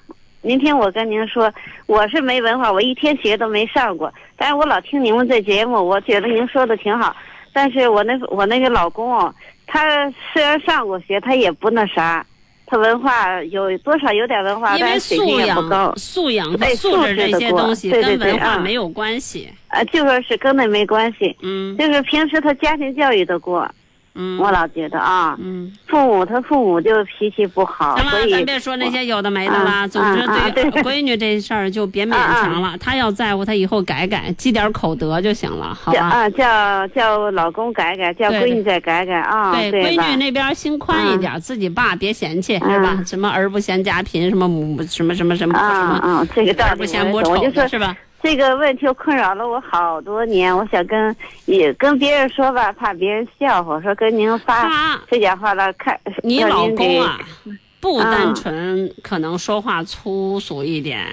[0.41, 1.51] 您听我跟您说，
[1.85, 4.13] 我是没文化，我一天学都没上过。
[4.37, 7.15] 但是我老听你们这节目，我觉得您说的挺好。
[7.53, 9.33] 但是我那我那个老公哦，
[9.65, 12.25] 他虽然上过学，他也不那啥，
[12.65, 15.93] 他文化有多少有点文化，但是水平也不高。
[15.95, 19.49] 素养、素质这些东西跟文化没有关系。
[19.69, 21.35] 啊，就说是跟那没关系。
[21.41, 21.77] 嗯。
[21.77, 23.69] 就是平时他家庭教育的过。
[24.15, 29.87] 嗯，我老觉得啊，嗯，父母他父母就脾气不好，所以咱别说那些有的没的了。
[29.87, 32.77] 总之，对 闺女这事儿就别勉强了。
[32.79, 35.99] 她要在乎，她以后改改，积点口德就行了，好吧？
[35.99, 39.53] 啊，叫叫老公改改，叫闺女再改改啊。
[39.53, 43.03] 对，闺女那边心宽一点，自己爸别嫌弃，是吧？
[43.05, 47.35] 什么儿不嫌家贫，什么母什么什么什么什么，啊这个儿不嫌母丑，
[47.67, 47.95] 是吧？
[48.25, 51.15] 这个问题困扰了我好多年，我想跟
[51.45, 57.19] 也跟别人说吧，怕别人笑话，说跟您发这讲话了，看你老公啊，
[57.79, 61.05] 不单纯，可能说话粗俗一点，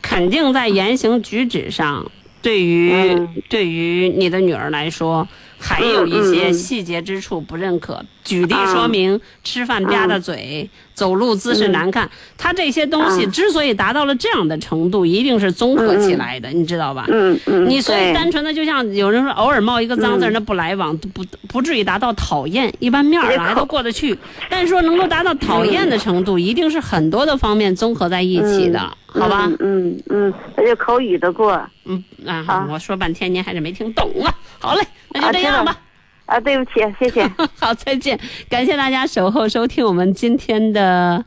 [0.00, 2.10] 肯定在言行举止上，
[2.40, 3.14] 对于
[3.50, 5.28] 对于你的女儿来说。
[5.56, 12.08] 还有一些细节之处不认可，举例说明：吃饭吧嗒嘴，走路姿势难看。
[12.38, 17.04] 他这些东西之所以达到了这样的程度，一定是综合起来的，你知道吧？
[17.08, 17.68] 嗯嗯。
[17.68, 24.16] 你所以单纯的就像有人说，偶尔冒一个脏字，那不来往，不不至于达到讨厌，一般面儿还都过得去。
[24.48, 29.50] 但是说能够达到讨厌的程度，一定是很多的方面综合在一起的，好吧？
[29.58, 31.60] 嗯嗯，那就口语的过。
[31.84, 34.32] 嗯啊，我说半天您还是没听懂啊。
[34.58, 34.82] 好嘞。
[35.16, 35.78] 那就这样吧，
[36.26, 37.30] 啊，对不起，谢谢，
[37.60, 38.18] 好，再见，
[38.48, 41.24] 感谢大家守候收听我们今天的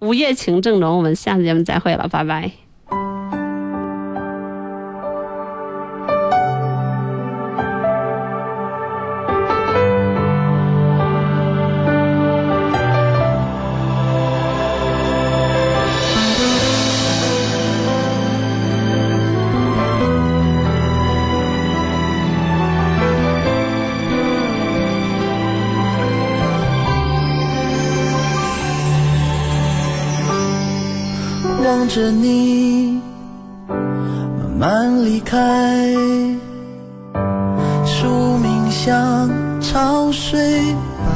[0.00, 2.50] 午夜情正浓，我们下次节目再会了，拜拜。
[31.94, 33.00] 着你
[33.68, 35.94] 慢慢离开，
[37.84, 39.30] 宿命像。
[39.60, 40.60] 潮水
[40.98, 41.06] 般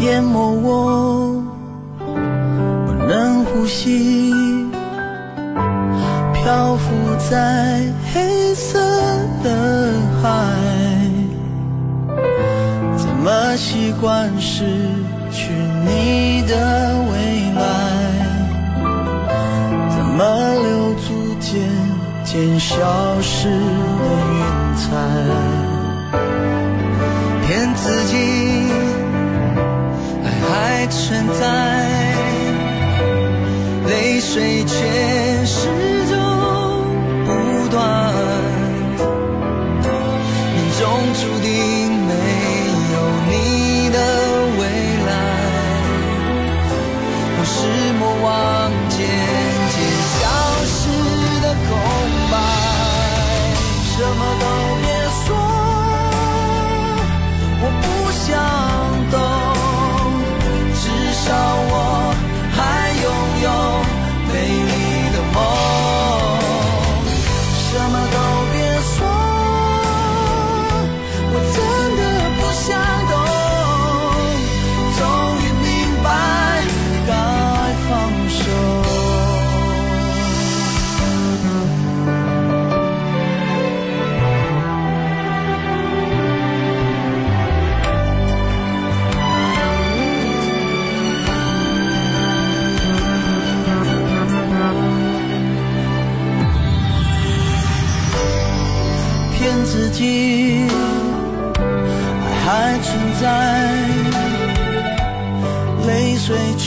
[0.00, 1.42] 淹没我，
[2.86, 4.32] 不能呼吸，
[6.32, 6.90] 漂浮
[7.30, 7.82] 在
[8.12, 8.78] 黑色
[9.42, 10.28] 的海，
[12.96, 14.64] 怎么习惯是
[16.46, 16.54] 的
[17.10, 17.14] 未
[17.54, 17.62] 来？
[19.90, 20.20] 怎么
[20.62, 21.06] 留住
[21.40, 21.52] 渐？
[22.24, 22.74] 渐消
[23.20, 23.52] 失的
[24.32, 24.40] 云
[24.74, 24.86] 彩，
[27.46, 28.12] 骗自己
[30.24, 31.42] 爱还存在，
[33.86, 35.44] 泪水却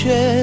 [0.08, 0.37] 水